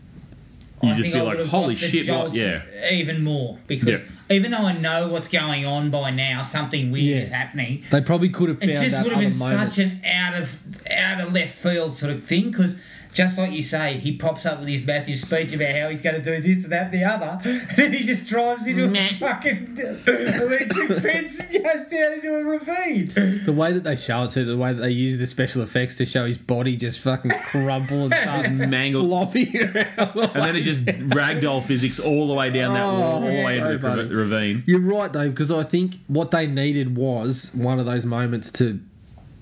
[0.84, 2.64] You'd I just think be I like, would have "Holy the shit, what- jolt yeah."
[2.92, 3.98] even more because Yeah.
[4.32, 7.24] Even though I know what's going on by now, something weird Yeah.
[7.24, 7.84] is happening.
[7.92, 9.70] They probably could have found out about It just that would have other been moment.
[9.72, 10.60] such an out of
[10.90, 12.76] out of left field sort of thing because.
[13.14, 16.16] Just like you say, he pops up with his massive speech about how he's going
[16.16, 19.06] to do this and that and the other, and then he just drives into a
[19.20, 19.78] fucking
[20.08, 23.12] electric fence and goes down into a ravine.
[23.46, 25.98] the way that they show it to, the way that they use the special effects
[25.98, 29.06] to show his body just fucking crumple and start Mangled.
[29.08, 30.32] flopping around.
[30.34, 33.44] And then it just ragdoll physics all the way down that Oh, wall, all the
[33.44, 34.04] way into the funny.
[34.24, 34.64] Ra- ravine.
[34.68, 38.80] You're right though, because I think what they needed was one of those moments to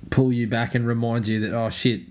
[0.09, 2.01] pull you back and remind you that oh shit,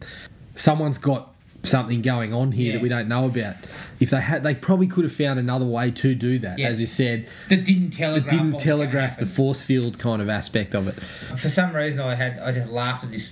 [0.54, 2.72] someone's got something going on here Yeah.
[2.74, 3.56] that we don't know about.
[3.98, 6.56] If they had, they probably could have found another way to do that.
[6.58, 6.74] Yes.
[6.74, 8.30] As you said, That didn't it telegraph.
[8.30, 10.94] didn't what was gonna telegraph the force field kind of aspect of it.
[11.36, 13.30] For some reason, I had I just laughed at this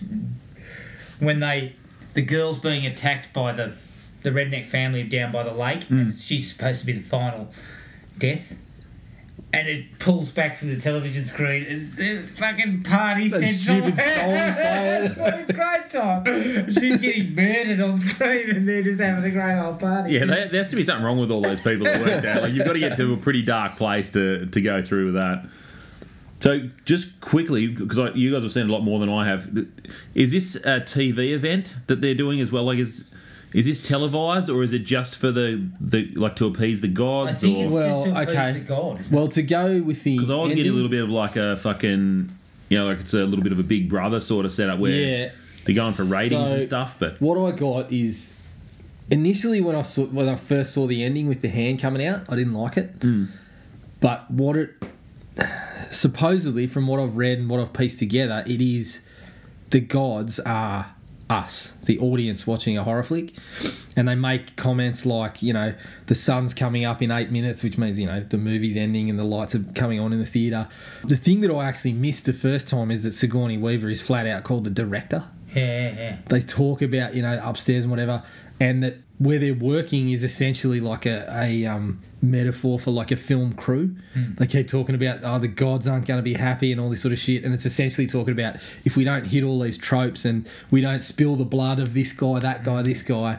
[1.20, 1.74] when they
[2.14, 3.74] the girls being attacked by the
[4.22, 5.82] the redneck family down by the lake.
[5.84, 5.90] Mm.
[6.00, 7.52] And she's supposed to be the final
[8.18, 8.54] death.
[9.56, 13.90] And it pulls back from the television screen, and the fucking party The central.
[13.92, 15.46] stupid songs playing.
[15.46, 16.72] great time.
[16.72, 20.12] She's getting murdered on screen, and they're just having a great old party.
[20.14, 22.40] Yeah, there, there has to be something wrong with all those people that work there.
[22.42, 25.14] Like you've got to get to a pretty dark place to to go through with
[25.14, 25.46] that.
[26.40, 29.48] So just quickly, because you guys have seen a lot more than I have,
[30.14, 32.64] is this a TV event that they're doing as well?
[32.64, 33.04] Like, is
[33.56, 37.28] is this televised or is it just for the, the like to appease the gods?
[37.28, 37.40] I gods?
[37.42, 38.52] think Or it's Well, just to appease okay.
[38.52, 39.10] the god.
[39.10, 41.56] Well, to go with the because I was getting a little bit of like a
[41.56, 42.30] fucking
[42.68, 44.92] you know like it's a little bit of a Big Brother sort of setup where
[44.92, 45.30] Yeah.
[45.64, 46.96] they're going for ratings and stuff.
[46.98, 48.32] But What I got is
[49.10, 52.22] initially when I saw when I first saw the ending with the hand coming out,
[52.28, 52.90] I didn't like it.
[53.00, 53.24] Hmm.
[54.00, 54.74] But what it
[55.90, 59.00] supposedly, from what I've read and what I've pieced together, it is
[59.70, 60.94] the gods are
[61.28, 63.32] us, the audience watching a horror flick,
[63.96, 65.74] and they make comments like, you know,
[66.06, 69.18] the sun's coming up in eight minutes, which means you know the movie's ending and
[69.18, 70.68] the lights are coming on in the theater.
[71.04, 74.26] The thing that I actually missed the first time is that Sigourney Weaver is flat
[74.26, 75.24] out called the director
[75.54, 76.16] Yeah, yeah, yeah.
[76.28, 78.22] they talk about you know upstairs and whatever,
[78.60, 83.16] and that where they're working is essentially like a, a um, metaphor for like a
[83.16, 83.96] film crew.
[84.14, 84.34] Hmm.
[84.34, 87.02] They keep talking about oh the gods aren't going to be happy and all this
[87.02, 90.24] sort of shit, and it's essentially talking about if we don't hit all these tropes
[90.24, 93.38] and we don't spill the blood of this guy, that guy, this guy,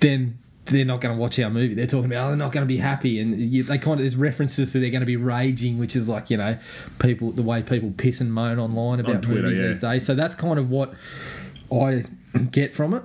[0.00, 0.38] then.
[0.66, 1.74] They're not going to watch our movie.
[1.74, 3.98] They're talking about, oh, they're not going to be happy, and you, they kind of
[3.98, 6.56] there's references to they're going to be raging, which is like you know,
[7.00, 9.66] people the way people piss and moan online about Twitter, movies yeah.
[9.66, 10.06] these days.
[10.06, 10.94] So that's kind of what
[11.72, 12.04] I
[12.52, 13.02] get from it.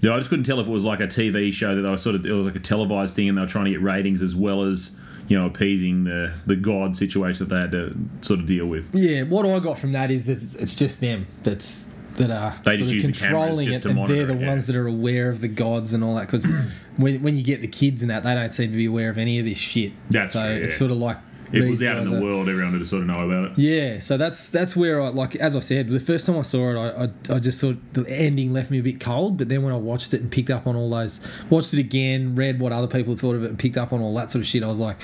[0.00, 1.98] Yeah, I just couldn't tell if it was like a TV show that they were
[1.98, 4.22] sort of it was like a televised thing and they were trying to get ratings
[4.22, 4.96] as well as
[5.28, 7.96] you know appeasing the the god situation that they had to
[8.26, 8.94] sort of deal with.
[8.94, 11.84] Yeah, what I got from that is that it's, it's just them that's
[12.18, 14.48] that are They sort of controlling it, and they're the it, yeah.
[14.48, 16.26] ones that are aware of the gods and all that.
[16.26, 16.46] Because
[16.96, 19.18] when when you get the kids and that, they don't seem to be aware of
[19.18, 19.92] any of this shit.
[20.10, 21.18] That's so true, it's sort of like
[21.52, 23.58] it was out in the are- world, everyone would sort of know about it.
[23.58, 26.70] Yeah, so that's that's where I like as I said, the first time I saw
[26.70, 29.38] it, I, I, I just thought the ending left me a bit cold.
[29.38, 31.20] But then when I watched it and picked up on all those,
[31.50, 34.14] watched it again, read what other people thought of it, and picked up on all
[34.16, 34.96] that sort of shit, I was like,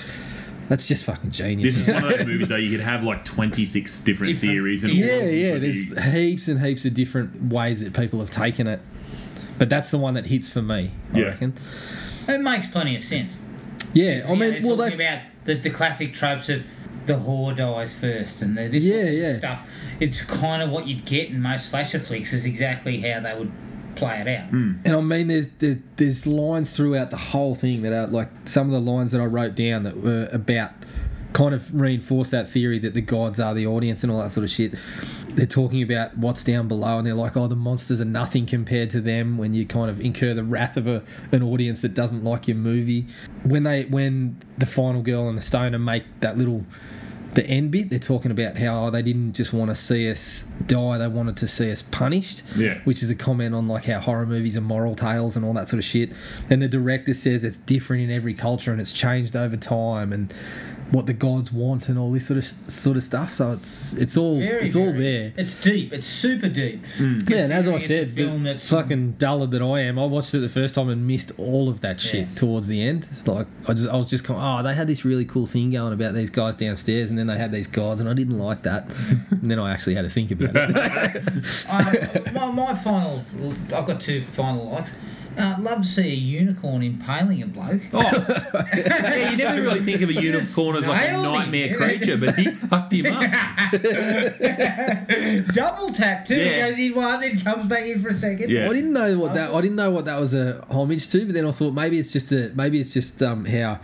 [0.69, 1.75] that's just fucking genius.
[1.75, 4.51] This is one of those movies though you could have like twenty six different Different-
[4.53, 5.57] theories and Yeah, all yeah.
[5.59, 8.79] There's be- heaps and heaps of different ways that people have taken it,
[9.57, 10.91] but that's the one that hits for me.
[11.13, 11.23] I Yeah.
[11.25, 11.53] reckon.
[12.27, 13.33] It makes plenty of sense.
[13.93, 16.63] Yeah, I You know, mean, they're well, talking they about the, the classic tropes of
[17.05, 19.37] the whore dies first and the, this Yeah, yeah.
[19.37, 19.67] stuff.
[19.99, 23.51] It's kind of what you'd get in most slasher flicks is exactly how they would
[23.95, 24.51] play it out.
[24.51, 24.79] Mm.
[24.83, 28.67] And I mean, there's, there's there's lines throughout the whole thing that are like some
[28.67, 30.71] of the lines that I wrote down that were about
[31.35, 34.45] kind of reinforce that theory that the gods are the audience and all that sort
[34.45, 34.73] of shit.
[35.31, 38.89] They're talking about what's down below, and they're like, "Oh, the monsters are nothing compared
[38.91, 42.23] to them." When you kind of incur the wrath of a an audience that doesn't
[42.23, 43.07] like your movie,
[43.43, 46.63] when they when the final girl and the stoner make that little
[47.33, 50.45] the end bit, they're talking about how oh, they didn't just want to see us
[50.67, 52.43] die; they wanted to see us punished.
[52.55, 52.79] Yeah.
[52.85, 55.67] which is a comment on like how horror movies are moral tales and all that
[55.67, 56.13] sort of shit.
[56.49, 60.33] And the director says it's different in every culture and it's changed over time and
[60.91, 63.33] what the gods want and all this sort of sort of stuff.
[63.33, 65.33] So it's it's all Very, it's all very- there.
[65.35, 65.91] It's deep.
[65.91, 66.83] It's super deep.
[66.99, 70.33] Yeah, and as I Considering it's said, the fucking dullard that I am, I watched
[70.35, 72.35] it the first time and missed all of that shit Yeah.
[72.35, 73.07] towards the end.
[73.25, 75.91] Like I just, I was just going, oh, they had this really cool thing going
[75.93, 78.87] about these guys downstairs, and then they had these gods, and I didn't like that.
[79.31, 81.65] and then I actually had to think about it.
[81.67, 83.23] uh, my, my final,
[83.73, 84.91] I've got two final likes.
[85.37, 87.81] Uh, I'd love to see a unicorn impaling a bloke.
[87.93, 87.99] Oh,
[88.75, 91.31] yeah, you never really think of a unicorn as like a Nailed him.
[91.33, 93.21] nightmare creature, but he fucked him up.
[95.53, 96.35] Double tap too.
[96.37, 96.65] Yeah.
[96.67, 98.49] He goes in one, then comes back in for a second.
[98.49, 98.69] Yeah.
[98.69, 99.53] I didn't know what that.
[99.53, 102.11] I didn't know what that was a homage to, but then I thought maybe it's
[102.11, 103.79] just a maybe it's just um how.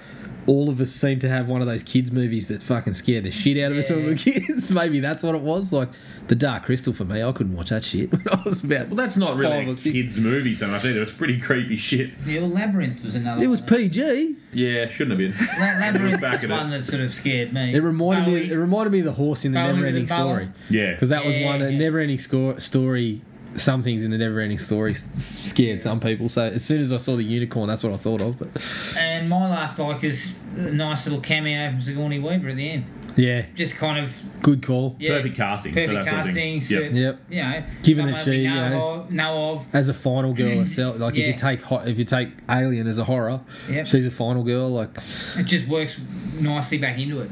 [0.47, 3.29] All of us seem to have one of those kids' movies that fucking scare the
[3.31, 4.71] shit out of us when we were kids.
[4.73, 5.71] Maybe that's what it was.
[5.71, 5.89] Like
[6.27, 8.87] the Dark Crystal for me, I couldn't watch that shit when I was about.
[8.87, 9.93] Well, that's not really a or six.
[9.93, 11.03] kids' movie so much either.
[11.03, 12.23] It's pretty creepy shit.
[12.25, 13.61] The Labyrinth was another It was.
[13.61, 14.35] PG.
[14.53, 15.47] Yeah, shouldn't have been.
[15.59, 17.73] La- Labyrinth was at one that sort of scared me.
[17.75, 18.51] It reminded Bowie- me.
[18.51, 20.15] It reminded me of the horse in the Bowie with Never Ending the.
[20.15, 20.49] Story.
[20.69, 20.91] Yeah.
[20.93, 21.77] because that was one that yeah.
[21.77, 23.21] Never Ending score, Story.
[23.55, 26.29] Some things in the Never Ending Story scared some people.
[26.29, 28.39] So as soon as I saw the unicorn, that's what I thought of.
[28.39, 28.49] But
[28.97, 32.85] And my last like is a nice little cameo from Sigourney Weaver at the end.
[33.17, 34.95] yeah, Just kind of good call.
[34.99, 36.61] yeah, Perfect casting Perfect that sort of casting.
[36.61, 36.91] Yep.
[36.91, 37.19] so, Yep.
[37.29, 39.65] You know, Given that she, we you know, know, of, know of.
[39.73, 42.97] As a final girl herself, like if you take ho- if you take Alien as
[42.97, 43.85] a horror, Yep.
[43.87, 44.69] she's a final girl.
[44.69, 44.97] Like
[45.37, 45.99] It just works
[46.39, 47.29] nicely back into it.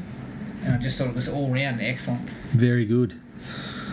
[0.64, 2.28] And I just thought it was all round excellent.
[2.52, 3.18] very good.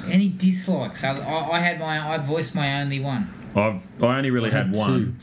[0.09, 1.03] Any dislikes?
[1.03, 3.33] I, I, I had my, I voiced my only one.
[3.55, 5.19] I've I only really had, Had one.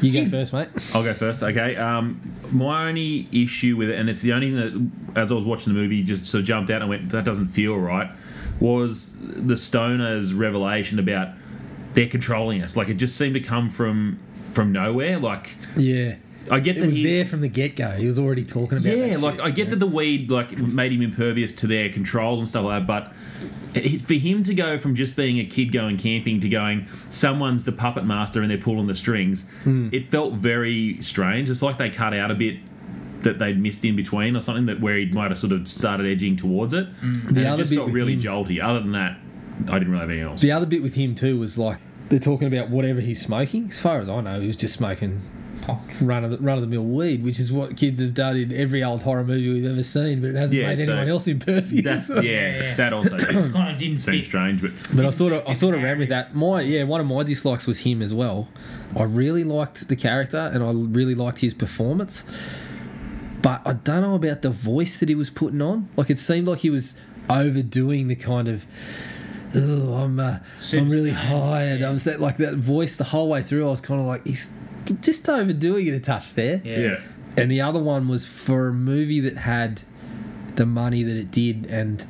[0.00, 0.68] You go first, mate.
[0.94, 1.42] I'll go first.
[1.42, 1.76] Okay.
[1.76, 5.44] Um, my only issue with it, and it's the only thing that, as I was
[5.44, 8.10] watching the movie, just sort of jumped out and went, "That doesn't feel right,"
[8.60, 11.34] was the Stoners' revelation about
[11.94, 12.76] they're controlling us.
[12.76, 14.18] Like it just seemed to come from
[14.52, 15.18] from nowhere.
[15.18, 16.16] Like Yeah,
[16.50, 17.90] I get it that was he, there from the get go.
[17.92, 18.96] He was already talking about.
[18.96, 19.70] yeah, like shit, I get yeah.
[19.70, 23.12] that the weed like made him impervious to their controls and stuff like that, but
[23.74, 27.64] it, for him to go from just being a kid going camping to going someone's
[27.64, 29.88] the puppet master and they're pulling the strings, Hmm.
[29.92, 31.48] it felt very strange.
[31.50, 32.58] It's like they cut out a bit
[33.22, 36.06] that they'd missed in between or something that where he might have sort of started
[36.06, 36.86] edging towards it.
[37.00, 37.34] And Hmm.
[37.34, 38.62] The it just felt really him- jolty.
[38.62, 39.18] Other than that,
[39.68, 40.40] I didn't really have anything else.
[40.42, 41.78] The other bit with him too was like
[42.10, 43.68] they're talking about whatever he's smoking.
[43.70, 45.22] As far as I know, he was just smoking
[46.00, 48.52] run of the, run of the mill weed, which is what kids have done in
[48.52, 50.20] every old horror movie we've ever seen.
[50.20, 52.06] But it hasn't Yeah, made so anyone else impervious.
[52.08, 53.36] That, yeah, that also Kind
[53.72, 54.24] of didn't seems fit.
[54.24, 56.34] strange, but But I sort of, I sort of ran with that.
[56.34, 58.48] My, yeah, one of my dislikes was him as well.
[58.96, 62.24] I really liked the character and I really liked his performance,
[63.42, 65.88] but I don't know about the voice that he was putting on.
[65.96, 66.94] Like it seemed like he was
[67.28, 68.66] overdoing the kind of.
[69.56, 70.38] Oh, I'm, uh,
[70.72, 71.80] I'm really Superstar, tired.
[71.80, 71.88] yeah.
[71.88, 73.66] I'm set like that voice the whole way through.
[73.66, 74.48] I was kind of like, he's
[75.00, 76.60] just overdoing it a touch there.
[76.64, 76.78] Yeah.
[76.78, 77.00] yeah.
[77.36, 79.82] And the other one was for a movie that had
[80.56, 82.06] the money that it did and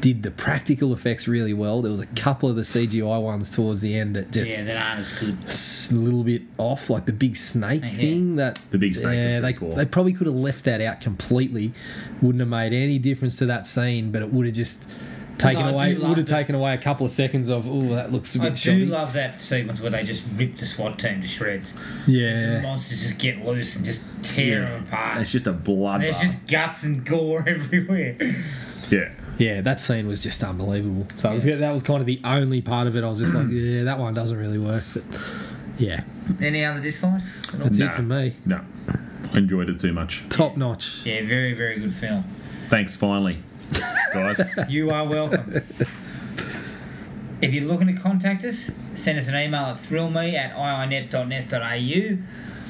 [0.00, 1.82] did the practical effects really well.
[1.82, 4.76] There was a couple of the CGI ones towards the end that just Yeah, that
[4.76, 5.36] aren't as good.
[5.44, 7.90] s- a little bit off, like the big snake Yeah.
[7.96, 8.36] thing.
[8.36, 9.74] That The big snake was Yeah, they, cool.
[9.74, 11.72] they probably could have left that out completely.
[12.22, 14.78] Wouldn't have made any difference to that scene, but it would have just
[15.40, 15.94] taken I do away.
[15.96, 18.46] Would have the- taken away a couple of seconds of oh, that looks a bit
[18.46, 18.86] I do shoddy.
[18.86, 21.74] love that sequence where they just rip the SWAT team to shreds.
[22.06, 22.54] yeah.
[22.56, 24.70] The monsters just get loose and just tear Yeah.
[24.70, 25.20] them apart.
[25.22, 26.02] It's just a blood.
[26.02, 28.16] There's just guts and gore everywhere.
[28.90, 29.10] yeah.
[29.38, 31.06] Yeah, that scene was just unbelievable.
[31.16, 33.02] So it was, that was kind of the only part of it.
[33.02, 34.84] I was just like, yeah, that one doesn't really work.
[34.92, 35.02] But
[35.78, 36.02] yeah,
[36.42, 37.22] Any other dislikes?
[37.54, 37.86] that's Nah.
[37.86, 38.34] it for me.
[38.44, 38.60] No,
[39.32, 40.24] I enjoyed it too much.
[40.28, 41.00] Top notch.
[41.06, 42.24] Yeah, very, very good film.
[42.68, 43.38] Thanks, finally,
[44.12, 44.40] guys.
[44.68, 45.62] You are welcome.
[47.40, 52.18] if you're looking to contact us, send us an email at thrillme at iinet.net.au.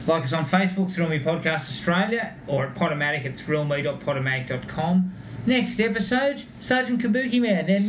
[0.07, 5.12] Like us on Facebook, Thrill Me Podcast Australia, or at Podomatic at thrillme.podomatic.com.
[5.47, 7.66] Next episode, Sergeant Kabuki Man.
[7.66, 7.86] Then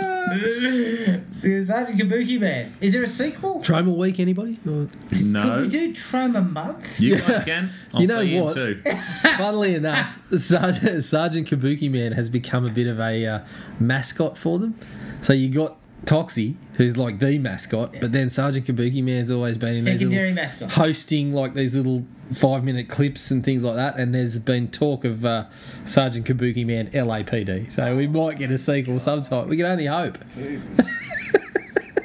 [1.42, 1.64] more.
[1.64, 2.74] Sergeant Kabuki Man.
[2.80, 3.60] Is there a sequel?
[3.62, 4.58] Troma Week, anybody?
[4.66, 5.62] Or- Could No.
[5.62, 7.00] we do Troma Month?
[7.00, 7.70] You guys can.
[7.94, 8.56] I'll You know see what?
[8.56, 8.82] You too.
[9.36, 13.40] Funnily enough, Sergeant, Sergeant Kabuki Man has become a bit of a uh,
[13.78, 14.74] mascot for them.
[15.22, 19.76] So you got Toxie, who's like the mascot, but then Sergeant Kabuki Man's always been
[19.76, 20.72] in these Secondary little, mascot.
[20.72, 23.96] hosting like these little five minute clips and things like that.
[23.96, 25.44] And there's been talk of uh,
[25.84, 27.72] Sergeant Kabuki Man LAPD.
[27.74, 29.48] So we might get a sequel sometime.
[29.48, 30.18] We can only hope.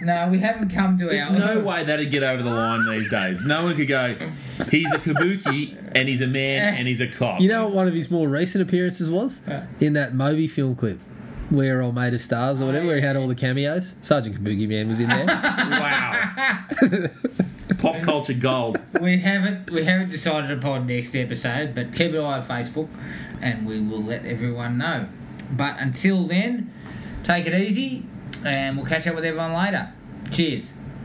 [0.02, 1.56] No, we haven't come to There's our.
[1.56, 3.44] no way that'd get over the line these days.
[3.44, 4.16] No one could go,
[4.70, 7.42] he's a kabuki and he's a man and he's a cop.
[7.42, 9.42] You know what one of his more recent appearances was?
[9.80, 11.00] In that Moby film clip.
[11.52, 13.96] We're all made of stars or oh, whatever, where he had all the cameos.
[14.02, 15.26] Sergeant Kabuki Man was in there.
[15.28, 17.10] wow.
[17.78, 18.82] Pop culture gold.
[19.00, 22.90] We haven't we haven't decided upon next episode, but keep an eye on Facebook,
[23.42, 25.08] and we will let everyone know.
[25.52, 26.74] But until then,
[27.24, 28.06] take it easy,
[28.44, 29.92] and we'll catch up with everyone later.
[30.32, 30.74] Cheers.